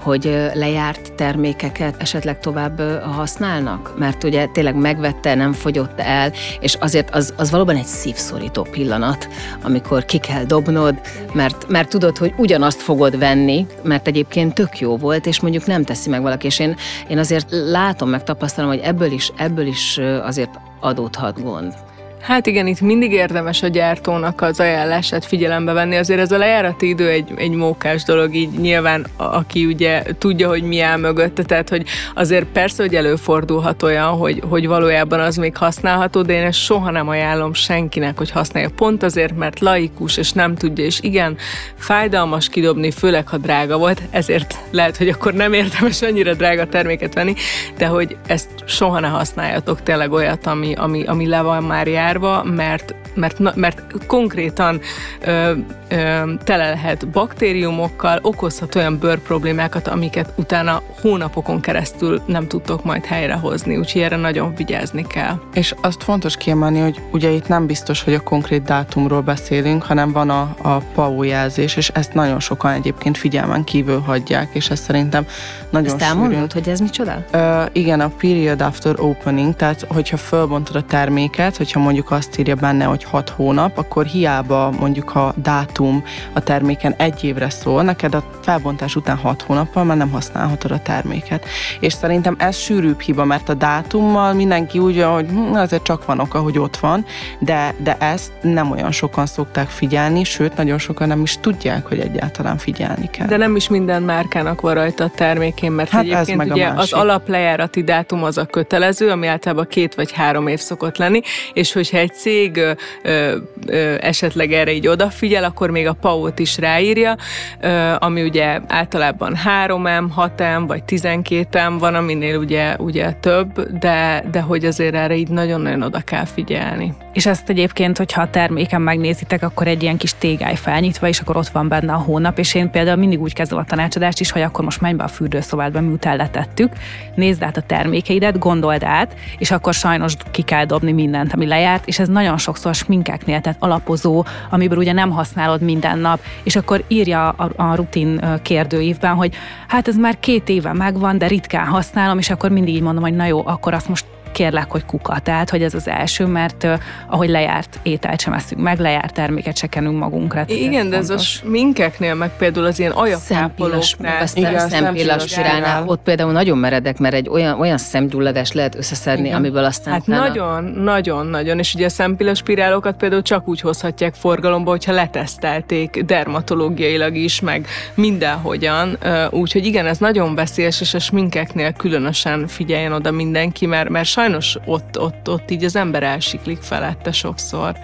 hogy 0.04 0.50
lejárt 0.54 1.12
termékeket 1.12 1.94
esetleg 1.98 2.40
tovább 2.40 2.80
használnak? 3.02 3.98
Mert 3.98 4.24
ugye 4.24 4.46
tényleg 4.46 4.74
megvette, 4.74 5.34
nem 5.34 5.52
fogyott 5.52 6.00
el, 6.00 6.32
és 6.60 6.74
azért 6.80 7.14
az, 7.14 7.34
az 7.36 7.50
valóban 7.50 7.76
egy 7.76 7.84
szívszorító 7.84 8.62
pillanat, 8.62 9.28
amikor 9.62 10.04
ki 10.04 10.18
kell 10.18 10.44
dobnod, 10.44 11.00
mert, 11.32 11.68
mert 11.68 11.88
tudod, 11.88 12.18
hogy 12.18 12.34
ugyanazt 12.36 12.82
fogod 12.82 13.18
venni, 13.18 13.66
mert 13.82 14.06
egyébként 14.06 14.54
tök 14.54 14.78
jó 14.78 14.96
volt, 14.96 15.26
és 15.26 15.40
mondjuk 15.40 15.66
nem 15.66 15.84
teszi 15.84 16.10
meg 16.10 16.22
valaki, 16.22 16.46
és 16.46 16.58
én, 16.58 16.76
én 17.08 17.18
azért 17.18 17.46
látom, 17.50 18.08
meg 18.08 18.22
tapasztalom, 18.22 18.70
hogy 18.70 18.80
ebből 18.82 19.12
is, 19.12 19.32
ebből 19.36 19.66
is 19.66 19.98
azért 20.22 20.60
adódhat 20.80 21.42
gond. 21.42 21.74
Hát 22.24 22.46
igen, 22.46 22.66
itt 22.66 22.80
mindig 22.80 23.12
érdemes 23.12 23.62
a 23.62 23.66
gyártónak 23.68 24.40
az 24.40 24.60
ajánlását 24.60 25.24
figyelembe 25.24 25.72
venni. 25.72 25.96
Azért 25.96 26.20
ez 26.20 26.32
a 26.32 26.38
lejárati 26.38 26.88
idő 26.88 27.08
egy, 27.08 27.32
egy 27.36 27.50
mókás 27.50 28.02
dolog, 28.02 28.34
így 28.34 28.50
nyilván 28.50 29.06
aki 29.16 29.64
ugye 29.64 30.02
tudja, 30.18 30.48
hogy 30.48 30.62
mi 30.62 30.80
áll 30.80 30.98
mögötte, 30.98 31.42
tehát 31.42 31.68
hogy 31.68 31.86
azért 32.14 32.44
persze, 32.44 32.82
hogy 32.82 32.94
előfordulhat 32.94 33.82
olyan, 33.82 34.08
hogy, 34.08 34.42
hogy 34.48 34.66
valójában 34.66 35.20
az 35.20 35.36
még 35.36 35.56
használható, 35.56 36.22
de 36.22 36.32
én 36.32 36.42
ezt 36.42 36.58
soha 36.58 36.90
nem 36.90 37.08
ajánlom 37.08 37.54
senkinek, 37.54 38.18
hogy 38.18 38.30
használja. 38.30 38.70
Pont 38.76 39.02
azért, 39.02 39.36
mert 39.36 39.60
laikus, 39.60 40.16
és 40.16 40.32
nem 40.32 40.54
tudja, 40.54 40.84
és 40.84 40.98
igen, 41.00 41.36
fájdalmas 41.78 42.48
kidobni, 42.48 42.90
főleg 42.90 43.28
ha 43.28 43.36
drága 43.36 43.78
volt, 43.78 44.02
ezért 44.10 44.58
lehet, 44.70 44.96
hogy 44.96 45.08
akkor 45.08 45.34
nem 45.34 45.52
érdemes 45.52 46.02
annyira 46.02 46.34
drága 46.34 46.68
terméket 46.68 47.14
venni, 47.14 47.34
de 47.78 47.86
hogy 47.86 48.16
ezt 48.26 48.48
soha 48.66 49.00
ne 49.00 49.08
használjatok 49.08 49.82
tényleg 49.82 50.12
olyat, 50.12 50.46
ami, 50.46 50.74
ami, 50.74 51.04
ami 51.04 51.26
le 51.26 51.40
van 51.42 51.62
már 51.62 51.86
jár, 51.86 52.13
zárva, 52.14 52.44
mert 52.44 52.94
mert, 53.14 53.54
mert 53.54 53.82
konkrétan 54.06 54.80
ö, 55.20 55.52
ö, 55.88 56.32
tele 56.44 56.68
lehet 56.70 57.08
baktériumokkal, 57.08 58.18
okozhat 58.22 58.74
olyan 58.74 58.98
bőr 58.98 59.18
problémákat, 59.18 59.88
amiket 59.88 60.32
utána 60.36 60.82
hónapokon 61.00 61.60
keresztül 61.60 62.22
nem 62.26 62.46
tudtok 62.48 62.84
majd 62.84 63.04
helyrehozni, 63.04 63.76
úgyhogy 63.76 64.02
erre 64.02 64.16
nagyon 64.16 64.54
vigyázni 64.54 65.06
kell. 65.06 65.40
És 65.52 65.74
azt 65.80 66.02
fontos 66.02 66.36
kiemelni, 66.36 66.80
hogy 66.80 67.00
ugye 67.10 67.30
itt 67.30 67.48
nem 67.48 67.66
biztos, 67.66 68.02
hogy 68.02 68.14
a 68.14 68.20
konkrét 68.20 68.62
dátumról 68.62 69.20
beszélünk, 69.20 69.82
hanem 69.82 70.12
van 70.12 70.30
a, 70.30 70.54
a 70.62 70.78
PAO 70.94 71.22
jelzés, 71.22 71.76
és 71.76 71.88
ezt 71.88 72.14
nagyon 72.14 72.40
sokan 72.40 72.72
egyébként 72.72 73.18
figyelmen 73.18 73.64
kívül 73.64 73.98
hagyják, 73.98 74.48
és 74.52 74.70
ez 74.70 74.80
szerintem 74.80 75.26
nagyon 75.70 75.92
Ezt 75.92 76.02
elmondod, 76.02 76.52
hogy 76.52 76.68
ez 76.68 76.80
micsoda? 76.80 77.24
Ö, 77.30 77.62
igen, 77.72 78.00
a 78.00 78.08
period 78.08 78.60
after 78.60 78.94
opening, 78.98 79.56
tehát 79.56 79.86
hogyha 79.88 80.16
fölbontod 80.16 80.76
a 80.76 80.82
terméket, 80.82 81.56
hogyha 81.56 81.80
mondjuk 81.80 81.93
azt 82.02 82.38
írja 82.38 82.54
benne, 82.54 82.84
hogy 82.84 83.04
6 83.04 83.28
hónap, 83.28 83.78
akkor 83.78 84.04
hiába 84.04 84.70
mondjuk 84.78 85.14
a 85.14 85.34
dátum 85.36 86.04
a 86.32 86.40
terméken 86.40 86.94
egy 86.96 87.24
évre 87.24 87.50
szól, 87.50 87.82
neked 87.82 88.14
a 88.14 88.24
felbontás 88.42 88.96
után 88.96 89.16
6 89.16 89.42
hónappal 89.42 89.84
már 89.84 89.96
nem 89.96 90.10
használhatod 90.10 90.70
a 90.70 90.82
terméket. 90.82 91.44
És 91.80 91.92
szerintem 91.92 92.36
ez 92.38 92.56
sűrűbb 92.56 93.00
hiba, 93.00 93.24
mert 93.24 93.48
a 93.48 93.54
dátummal 93.54 94.32
mindenki 94.32 94.78
úgy 94.78 95.02
hogy 95.02 95.28
hm, 95.28 95.54
azért 95.54 95.82
csak 95.82 96.04
van 96.04 96.20
oka, 96.20 96.38
hogy 96.38 96.58
ott 96.58 96.76
van, 96.76 97.04
de, 97.38 97.74
de 97.82 97.96
ezt 97.98 98.32
nem 98.40 98.70
olyan 98.70 98.90
sokan 98.90 99.26
szokták 99.26 99.68
figyelni, 99.68 100.24
sőt, 100.24 100.56
nagyon 100.56 100.78
sokan 100.78 101.08
nem 101.08 101.22
is 101.22 101.38
tudják, 101.40 101.86
hogy 101.86 101.98
egyáltalán 101.98 102.58
figyelni 102.58 103.10
kell. 103.10 103.26
De 103.26 103.36
nem 103.36 103.56
is 103.56 103.68
minden 103.68 104.02
márkának 104.02 104.60
van 104.60 104.74
rajta 104.74 105.04
a 105.04 105.10
termékén, 105.14 105.72
mert 105.72 105.90
hát 105.90 106.02
egyébként 106.02 106.28
ez 106.28 106.36
meg 106.36 106.50
ugye 106.50 106.68
az 106.68 106.92
alaplejárati 106.92 107.82
dátum 107.82 108.24
az 108.24 108.38
a 108.38 108.44
kötelező, 108.44 109.10
ami 109.10 109.26
általában 109.26 109.66
két 109.68 109.94
vagy 109.94 110.12
három 110.12 110.46
év 110.46 110.58
szokott 110.58 110.96
lenni, 110.96 111.20
és 111.52 111.72
hogyha 111.90 111.98
egy 111.98 112.14
cég 112.14 112.56
ö, 113.02 113.36
ö, 113.66 113.94
esetleg 114.00 114.52
erre 114.52 114.72
így 114.72 114.86
odafigyel, 114.86 115.44
akkor 115.44 115.70
még 115.70 115.86
a 115.86 115.92
PAO-t 115.92 116.38
is 116.38 116.58
ráírja, 116.58 117.16
ö, 117.60 117.92
ami 117.98 118.22
ugye 118.22 118.60
általában 118.68 119.36
3M, 119.44 120.04
6M 120.16 120.64
vagy 120.66 120.82
12M 120.86 121.74
van, 121.78 121.94
aminél 121.94 122.38
ugye, 122.38 122.76
ugye 122.78 123.12
több, 123.12 123.78
de, 123.78 124.24
de 124.30 124.40
hogy 124.40 124.64
azért 124.64 124.94
erre 124.94 125.16
így 125.16 125.28
nagyon-nagyon 125.28 125.82
oda 125.82 126.00
kell 126.00 126.24
figyelni. 126.24 126.94
És 127.12 127.26
ezt 127.26 127.48
egyébként, 127.48 127.98
hogyha 127.98 128.22
a 128.22 128.30
terméken 128.30 128.82
megnézitek, 128.82 129.42
akkor 129.42 129.66
egy 129.66 129.82
ilyen 129.82 129.96
kis 129.96 130.14
tégály 130.18 130.56
felnyitva, 130.56 131.08
és 131.08 131.20
akkor 131.20 131.36
ott 131.36 131.48
van 131.48 131.68
benne 131.68 131.92
a 131.92 131.96
hónap, 131.96 132.38
és 132.38 132.54
én 132.54 132.70
például 132.70 132.96
mindig 132.96 133.20
úgy 133.20 133.32
kezdem 133.32 133.58
a 133.58 133.64
tanácsadást 133.64 134.20
is, 134.20 134.30
hogy 134.30 134.42
akkor 134.42 134.64
most 134.64 134.80
menj 134.80 134.94
be 134.94 135.04
a 135.04 135.08
fürdőszobádba, 135.08 135.80
miután 135.80 136.16
letettük, 136.16 136.72
nézd 137.14 137.42
át 137.42 137.56
a 137.56 137.60
termékeidet, 137.60 138.38
gondold 138.38 138.82
át, 138.82 139.14
és 139.38 139.50
akkor 139.50 139.74
sajnos 139.74 140.16
ki 140.30 140.42
kell 140.42 140.64
dobni 140.64 140.92
mindent, 140.92 141.32
ami 141.32 141.46
lejárt, 141.74 141.88
és 141.88 141.98
ez 141.98 142.08
nagyon 142.08 142.38
sokszor 142.38 142.74
sminkeknél, 142.74 143.40
tehát 143.40 143.62
alapozó, 143.62 144.24
amiből 144.50 144.78
ugye 144.78 144.92
nem 144.92 145.10
használod 145.10 145.60
minden 145.60 145.98
nap, 145.98 146.20
és 146.42 146.56
akkor 146.56 146.84
írja 146.88 147.28
a, 147.28 147.50
a 147.56 147.74
rutin 147.74 148.40
kérdőívben, 148.42 149.14
hogy 149.14 149.34
hát 149.68 149.88
ez 149.88 149.96
már 149.96 150.20
két 150.20 150.48
éve 150.48 150.72
megvan, 150.72 151.18
de 151.18 151.26
ritkán 151.26 151.66
használom, 151.66 152.18
és 152.18 152.30
akkor 152.30 152.50
mindig 152.50 152.74
így 152.74 152.82
mondom, 152.82 153.02
hogy 153.02 153.14
na 153.16 153.26
jó, 153.26 153.46
akkor 153.46 153.74
azt 153.74 153.88
most 153.88 154.04
kérlek, 154.34 154.70
hogy 154.70 154.84
kuka. 154.84 155.18
Tehát, 155.22 155.50
hogy 155.50 155.62
ez 155.62 155.74
az 155.74 155.88
első, 155.88 156.26
mert 156.26 156.66
ahogy 157.08 157.28
lejárt 157.28 157.78
ételt 157.82 158.20
sem 158.20 158.32
eszünk 158.32 158.60
meg, 158.60 158.78
lejárt 158.78 159.14
terméket 159.14 159.56
se 159.56 159.66
kenünk 159.66 159.98
magunkra. 159.98 160.44
Igen, 160.46 160.84
ez 160.84 160.90
de 160.90 160.96
ez 160.96 161.10
a 161.10 161.18
sminkeknél, 161.18 162.14
meg 162.14 162.30
például 162.36 162.66
az 162.66 162.78
ilyen 162.78 162.90
ajakápolóknál. 162.90 164.26
Szempillas 164.26 165.24
spirálnál. 165.26 165.84
Ott 165.86 166.02
például 166.02 166.32
nagyon 166.32 166.58
meredek, 166.58 166.98
mert 166.98 167.14
egy 167.14 167.28
olyan, 167.28 167.60
olyan 167.60 167.78
szemgyulladás 167.78 168.52
lehet 168.52 168.74
összeszedni, 168.74 169.24
Igen. 169.24 169.36
amiből 169.36 169.64
aztán... 169.64 169.92
Hát 169.92 170.06
nagyon, 170.06 170.64
nagyon, 170.64 171.26
nagyon. 171.26 171.58
És 171.58 171.74
ugye 171.74 171.84
a 171.84 171.88
szempillas 171.88 172.38
spirálokat 172.38 172.96
például 172.96 173.22
csak 173.22 173.48
úgy 173.48 173.60
hozhatják 173.60 174.14
forgalomba, 174.14 174.70
hogyha 174.70 174.92
letesztelték 174.92 176.02
dermatológiailag 176.02 177.16
is, 177.16 177.40
meg 177.40 177.66
mindenhogyan. 177.94 178.98
Úgyhogy 179.30 179.66
igen, 179.66 179.86
ez 179.86 179.98
nagyon 179.98 180.34
veszélyes, 180.34 180.80
és 180.80 180.94
a 180.94 180.98
sminkeknél 180.98 181.72
különösen 181.72 182.46
figyeljen 182.46 182.92
oda 182.92 183.10
mindenki, 183.10 183.66
mert, 183.66 183.88
mert 183.88 184.06
sajnos 184.06 184.23
ott, 184.64 185.00
ott, 185.00 185.28
ott 185.28 185.50
így 185.50 185.64
az 185.64 185.76
ember 185.76 186.02
elsiklik 186.02 186.58
felette 186.58 187.12
sokszor. 187.12 187.76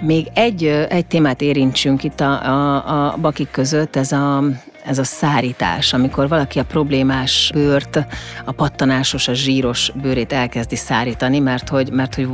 Még 0.00 0.26
egy, 0.34 0.64
egy 0.66 1.06
témát 1.06 1.40
érintsünk 1.40 2.04
itt 2.04 2.20
a, 2.20 2.44
a, 2.44 3.06
a 3.12 3.16
bakik 3.16 3.50
között, 3.50 3.96
ez 3.96 4.12
a, 4.12 4.44
ez 4.84 4.98
a 4.98 5.04
szárítás, 5.04 5.92
amikor 5.92 6.28
valaki 6.28 6.58
a 6.58 6.64
problémás 6.64 7.50
bőrt, 7.54 8.06
a 8.44 8.52
pattanásos, 8.52 9.28
a 9.28 9.34
zsíros 9.34 9.92
bőrét 10.02 10.32
elkezdi 10.32 10.76
szárítani, 10.76 11.38
mert 11.38 11.68
hogy, 11.68 11.90
mert 11.90 12.14
hogy 12.14 12.28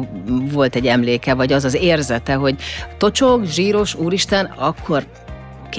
volt 0.52 0.74
egy 0.74 0.86
emléke, 0.86 1.34
vagy 1.34 1.52
az 1.52 1.64
az 1.64 1.74
érzete, 1.74 2.34
hogy 2.34 2.56
tocsog, 2.98 3.44
zsíros, 3.44 3.94
úristen, 3.94 4.44
akkor 4.56 5.06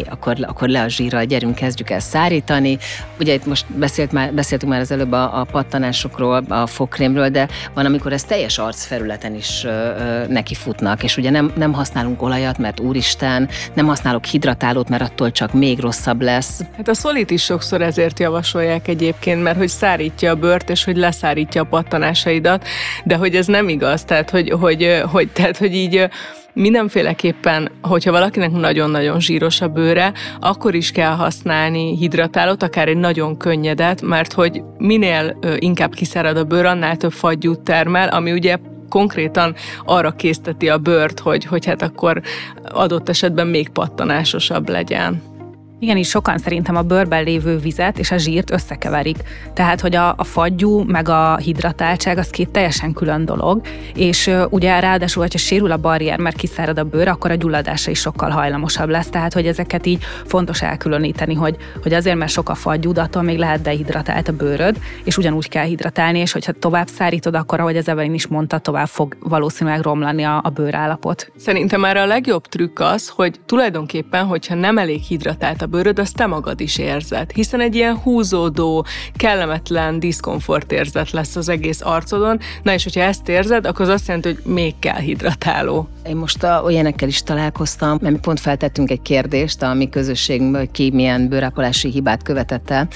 oké, 0.02 0.10
okay, 0.10 0.36
akkor, 0.36 0.50
akkor 0.50 0.68
le 0.70 0.82
a 0.82 0.88
zsírral, 0.88 1.24
gyerünk, 1.24 1.56
kezdjük 1.56 1.90
el 1.90 2.00
szárítani. 2.00 2.78
Ugye 3.20 3.34
itt 3.34 3.46
most 3.46 3.66
beszélt 3.74 4.12
már, 4.12 4.34
beszéltünk 4.34 4.72
már 4.72 4.82
az 4.82 4.92
előbb 4.92 5.12
a, 5.12 5.40
a 5.40 5.44
pattanásokról, 5.44 6.44
a 6.48 6.68
fogkrémről, 6.68 7.30
de 7.30 7.48
van, 7.74 7.86
amikor 7.86 8.14
ez 8.14 8.24
teljes 8.24 8.58
arcfelületen 8.58 9.36
is 9.36 9.64
ö, 9.64 9.70
ö, 9.70 10.28
neki 10.28 10.56
futnak, 10.56 11.04
és 11.04 11.18
ugye 11.18 11.30
nem, 11.30 11.52
nem 11.56 11.74
használunk 11.74 12.22
olajat, 12.22 12.58
mert 12.58 12.80
úristen, 12.80 13.50
nem 13.74 13.86
használok 13.86 14.26
hidratálót, 14.26 14.90
mert 14.90 15.02
attól 15.02 15.32
csak 15.32 15.54
még 15.54 15.80
rosszabb 15.80 16.22
lesz. 16.22 16.62
Hát 16.78 16.88
a 16.88 16.94
szolit 16.94 17.32
is 17.32 17.44
sokszor 17.44 17.82
ezért 17.82 18.20
javasolják 18.20 18.88
egyébként, 18.88 19.44
mert 19.44 19.58
hogy 19.58 19.70
szárítja 19.70 20.32
a 20.32 20.36
bőrt, 20.36 20.70
és 20.70 20.84
hogy 20.84 20.98
leszárítja 20.98 21.62
a 21.62 21.66
pattanásaidat, 21.66 22.68
de 23.04 23.16
hogy 23.16 23.36
ez 23.36 23.46
nem 23.46 23.70
igaz, 23.70 24.04
tehát 24.04 24.30
hogy, 24.30 24.50
hogy, 24.50 25.02
hogy, 25.12 25.30
tehát, 25.30 25.58
hogy 25.58 25.76
így 25.76 26.10
mindenféleképpen, 26.58 27.72
hogyha 27.82 28.12
valakinek 28.12 28.52
nagyon-nagyon 28.52 29.20
zsíros 29.20 29.62
a 29.62 29.68
bőre, 29.68 30.14
akkor 30.40 30.76
is 30.76 30.92
kell 30.92 31.16
használni 31.16 31.98
hidratálót, 31.98 32.64
akár 32.64 32.88
egy 32.88 32.98
nagyon 32.98 33.38
könnyedet, 33.38 34.02
mert 34.02 34.34
hogy 34.34 34.64
minél 34.78 35.38
inkább 35.58 35.94
kiszárad 35.94 36.38
a 36.38 36.44
bőr, 36.44 36.66
annál 36.66 36.98
több 36.98 37.12
fagyút 37.12 37.60
termel, 37.60 38.08
ami 38.08 38.32
ugye 38.32 38.58
konkrétan 38.90 39.56
arra 39.86 40.12
készteti 40.12 40.70
a 40.70 40.78
bőrt, 40.78 41.20
hogy, 41.20 41.46
hogy 41.46 41.66
hát 41.66 41.82
akkor 41.82 42.22
adott 42.64 43.10
esetben 43.10 43.48
még 43.48 43.70
pattanásosabb 43.70 44.70
legyen. 44.70 45.37
Igen, 45.80 45.98
is 45.98 46.10
sokan 46.10 46.38
szerintem 46.38 46.76
a 46.76 46.82
bőrben 46.82 47.24
lévő 47.24 47.58
vizet 47.58 48.00
és 48.00 48.12
a 48.12 48.18
zsírt 48.18 48.52
összekeverik. 48.52 49.18
Tehát, 49.54 49.82
hogy 49.82 49.96
a, 49.96 50.14
a 50.18 50.24
fagyú 50.24 50.84
meg 50.84 51.10
a 51.10 51.38
hidratáltság 51.38 52.18
az 52.18 52.30
két 52.30 52.50
teljesen 52.50 52.94
külön 52.94 53.26
dolog, 53.26 53.62
és 53.96 54.28
uh, 54.28 54.46
ugye 54.50 54.80
ráadásul, 54.80 55.22
hogyha 55.22 55.38
sérül 55.38 55.72
a 55.72 55.78
barrier, 55.78 56.20
mert 56.20 56.36
kiszárad 56.36 56.80
a 56.80 56.84
bőr, 56.84 57.08
akkor 57.08 57.32
a 57.32 57.36
gyulladása 57.36 57.92
is 57.92 58.00
sokkal 58.00 58.30
hajlamosabb 58.30 58.90
lesz. 58.90 59.10
Tehát, 59.10 59.34
hogy 59.34 59.48
ezeket 59.48 59.86
így 59.86 60.04
fontos 60.26 60.62
elkülöníteni, 60.62 61.34
hogy, 61.34 61.56
hogy 61.82 61.94
azért, 61.94 62.18
mert 62.18 62.32
sok 62.32 62.50
a 62.50 62.56
fagyú, 62.56 62.92
de 62.92 63.02
attól 63.02 63.22
még 63.22 63.38
lehet 63.38 63.62
dehidratált 63.62 64.28
a 64.28 64.34
bőröd, 64.34 64.78
és 65.04 65.18
ugyanúgy 65.18 65.50
kell 65.50 65.66
hidratálni, 65.66 66.20
és 66.20 66.32
hogyha 66.32 66.52
tovább 66.52 66.88
szárítod, 66.88 67.36
akkor, 67.36 67.60
ahogy 67.60 67.78
az 67.78 67.88
Evelyn 67.88 68.14
is 68.14 68.28
mondta, 68.28 68.58
tovább 68.58 68.88
fog 68.88 69.18
valószínűleg 69.20 69.82
romlani 69.82 70.24
a, 70.24 70.42
a 70.44 70.50
bőrállapot. 70.50 71.32
Szerintem 71.36 71.80
már 71.80 71.98
a 71.98 72.06
legjobb 72.06 72.48
trükk 72.48 72.80
az, 72.80 73.08
hogy 73.08 73.40
tulajdonképpen, 73.46 74.26
hogyha 74.26 74.56
nem 74.56 74.78
elég 74.78 75.02
hidratált 75.02 75.66
bőröd, 75.68 76.00
azt 76.00 76.16
te 76.16 76.26
magad 76.26 76.60
is 76.60 76.78
érzed, 76.78 77.32
hiszen 77.32 77.60
egy 77.60 77.76
ilyen 77.76 77.98
húzódó, 77.98 78.86
kellemetlen 79.16 80.00
diszkomfort 80.00 80.72
érzet 80.72 81.12
lesz 81.12 81.36
az 81.36 81.50
egész 81.50 81.82
arcodon. 81.82 82.40
Na 82.64 82.74
és 82.74 82.84
hogyha 82.84 83.02
ezt 83.02 83.30
érzed, 83.30 83.66
akkor 83.66 83.82
az 83.82 83.92
azt 83.92 84.08
jelenti, 84.08 84.34
hogy 84.34 84.54
még 84.54 84.80
kell 84.80 85.00
hidratáló. 85.00 85.90
Én 86.06 86.16
most 86.16 86.44
a, 86.44 86.62
olyanekkel 86.64 87.08
is 87.08 87.24
találkoztam, 87.24 87.98
mert 88.02 88.14
mi 88.14 88.20
pont 88.20 88.40
feltettünk 88.40 88.92
egy 88.92 89.02
kérdést 89.02 89.62
a 89.62 89.74
mi 89.74 89.90
közösségünkből, 89.90 90.60
hogy 90.60 90.72
ki 90.72 90.92
milyen 90.94 91.30
bőrápolási 91.30 91.90
hibát 91.90 92.24
követett 92.24 92.70
el, 92.70 92.88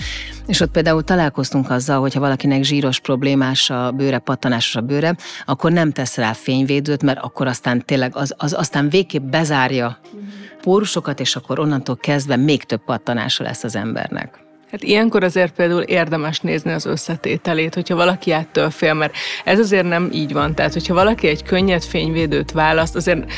és 0.47 0.59
ott 0.59 0.71
például 0.71 1.03
találkoztunk 1.03 1.69
azzal, 1.69 1.99
hogy 1.99 2.13
ha 2.13 2.19
valakinek 2.19 2.63
zsíros 2.63 2.99
problémás 2.99 3.69
a 3.69 3.91
bőre, 3.91 4.17
pattanásos 4.17 4.75
a 4.75 4.81
bőre, 4.81 5.15
akkor 5.45 5.71
nem 5.71 5.91
tesz 5.91 6.17
rá 6.17 6.33
fényvédőt, 6.33 7.03
mert 7.03 7.19
akkor 7.19 7.47
aztán 7.47 7.85
tényleg 7.85 8.15
az, 8.15 8.33
az 8.37 8.53
aztán 8.53 8.89
végképp 8.89 9.23
bezárja 9.23 9.99
pórusokat, 10.61 11.19
és 11.19 11.35
akkor 11.35 11.59
onnantól 11.59 11.97
kezdve 11.97 12.35
még 12.35 12.60
több 12.63 12.83
pattanása 12.85 13.43
lesz 13.43 13.63
az 13.63 13.75
embernek. 13.75 14.39
Hát 14.71 14.83
ilyenkor 14.83 15.23
azért 15.23 15.53
például 15.53 15.81
érdemes 15.81 16.39
nézni 16.39 16.71
az 16.71 16.85
összetételét, 16.85 17.73
hogyha 17.73 17.95
valaki 17.95 18.31
ettől 18.31 18.69
fél, 18.69 18.93
mert 18.93 19.15
ez 19.43 19.59
azért 19.59 19.87
nem 19.87 20.09
így 20.13 20.33
van. 20.33 20.55
Tehát, 20.55 20.73
hogyha 20.73 20.93
valaki 20.93 21.27
egy 21.27 21.43
könnyed 21.43 21.83
fényvédőt 21.83 22.51
választ, 22.51 22.95
azért 22.95 23.31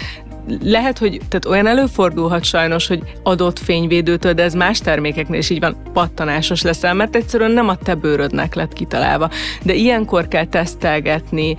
lehet, 0.62 0.98
hogy 0.98 1.20
tehát 1.30 1.46
olyan 1.46 1.68
előfordulhat 1.68 2.44
sajnos, 2.44 2.88
hogy 2.88 3.02
adott 3.24 3.60
fényvédőtől, 3.60 4.34
de 4.34 4.44
ez 4.44 4.54
más 4.54 4.80
termékeknél 4.80 5.40
is 5.40 5.50
így 5.50 5.60
van, 5.60 5.76
pattanásos 5.94 6.62
leszel, 6.62 6.94
mert 6.94 7.16
egyszerűen 7.16 7.52
nem 7.52 7.70
a 7.70 7.76
te 7.76 7.96
bőrödnek 7.96 8.56
lett 8.56 8.74
kitalálva. 8.74 9.30
De 9.64 9.74
ilyenkor 9.74 10.28
kell 10.28 10.46
tesztelgetni, 10.46 11.56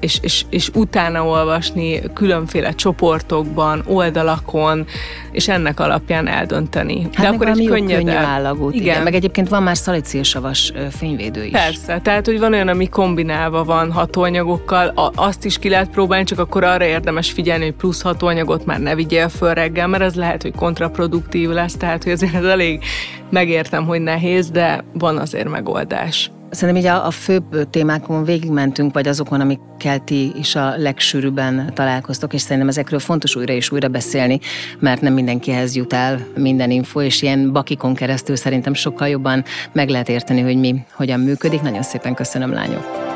és, 0.00 0.18
és, 0.20 0.44
és 0.50 0.70
utána 0.74 1.26
olvasni 1.26 2.00
különféle 2.14 2.72
csoportokban, 2.72 3.82
oldalakon, 3.86 4.86
és 5.32 5.48
ennek 5.48 5.80
alapján 5.80 6.26
eldönteni. 6.26 7.08
Hát 7.12 7.26
de 7.26 7.32
akkor 7.32 7.48
egy 7.48 7.66
könnyű 7.66 8.08
állagút. 8.08 8.74
Igen. 8.74 8.86
igen. 8.86 9.02
Meg 9.02 9.14
egyébként 9.14 9.48
van 9.48 9.62
már 9.62 9.76
szalicilsavas 9.76 10.72
fényvédő 10.90 11.44
is. 11.44 11.50
Persze, 11.50 12.00
tehát 12.02 12.26
hogy 12.26 12.38
van 12.38 12.52
olyan, 12.52 12.68
ami 12.68 12.88
kombinálva 12.88 13.64
van 13.64 13.92
hatóanyagokkal, 13.92 15.12
azt 15.14 15.44
is 15.44 15.58
ki 15.58 15.68
lehet 15.68 15.88
próbálni, 15.90 16.24
csak 16.24 16.38
akkor 16.38 16.64
arra 16.64 16.84
érdemes 16.84 17.30
figyelni, 17.30 17.64
hogy 17.64 17.74
plusz 17.86 18.02
hatóanyagot 18.02 18.64
már 18.64 18.80
ne 18.80 18.94
vigyél 18.94 19.28
föl 19.28 19.54
reggel, 19.54 19.86
mert 19.86 20.02
az 20.02 20.14
lehet, 20.14 20.42
hogy 20.42 20.54
kontraproduktív 20.54 21.48
lesz, 21.48 21.74
tehát 21.74 22.02
hogy 22.02 22.12
azért 22.12 22.34
ez 22.34 22.44
elég 22.44 22.84
megértem, 23.30 23.84
hogy 23.84 24.00
nehéz, 24.00 24.50
de 24.50 24.84
van 24.92 25.18
azért 25.18 25.48
megoldás. 25.48 26.30
Szerintem 26.50 26.84
így 26.84 26.88
a, 26.88 27.06
a 27.06 27.10
főbb 27.10 27.70
témákon 27.70 28.24
végigmentünk, 28.24 28.92
vagy 28.92 29.08
azokon, 29.08 29.40
amikkel 29.40 30.04
ti 30.04 30.32
is 30.38 30.54
a 30.54 30.74
legsűrűbben 30.76 31.70
találkoztok, 31.74 32.32
és 32.32 32.40
szerintem 32.40 32.68
ezekről 32.68 32.98
fontos 32.98 33.36
újra 33.36 33.52
és 33.52 33.70
újra 33.70 33.88
beszélni, 33.88 34.38
mert 34.78 35.00
nem 35.00 35.12
mindenkihez 35.12 35.76
jut 35.76 35.92
el 35.92 36.26
minden 36.36 36.70
info, 36.70 37.00
és 37.00 37.22
ilyen 37.22 37.52
bakikon 37.52 37.94
keresztül 37.94 38.36
szerintem 38.36 38.74
sokkal 38.74 39.08
jobban 39.08 39.44
meg 39.72 39.88
lehet 39.88 40.08
érteni, 40.08 40.40
hogy 40.40 40.56
mi 40.56 40.84
hogyan 40.92 41.20
működik. 41.20 41.62
Nagyon 41.62 41.82
szépen 41.82 42.14
köszönöm, 42.14 42.52
lányok! 42.52 43.15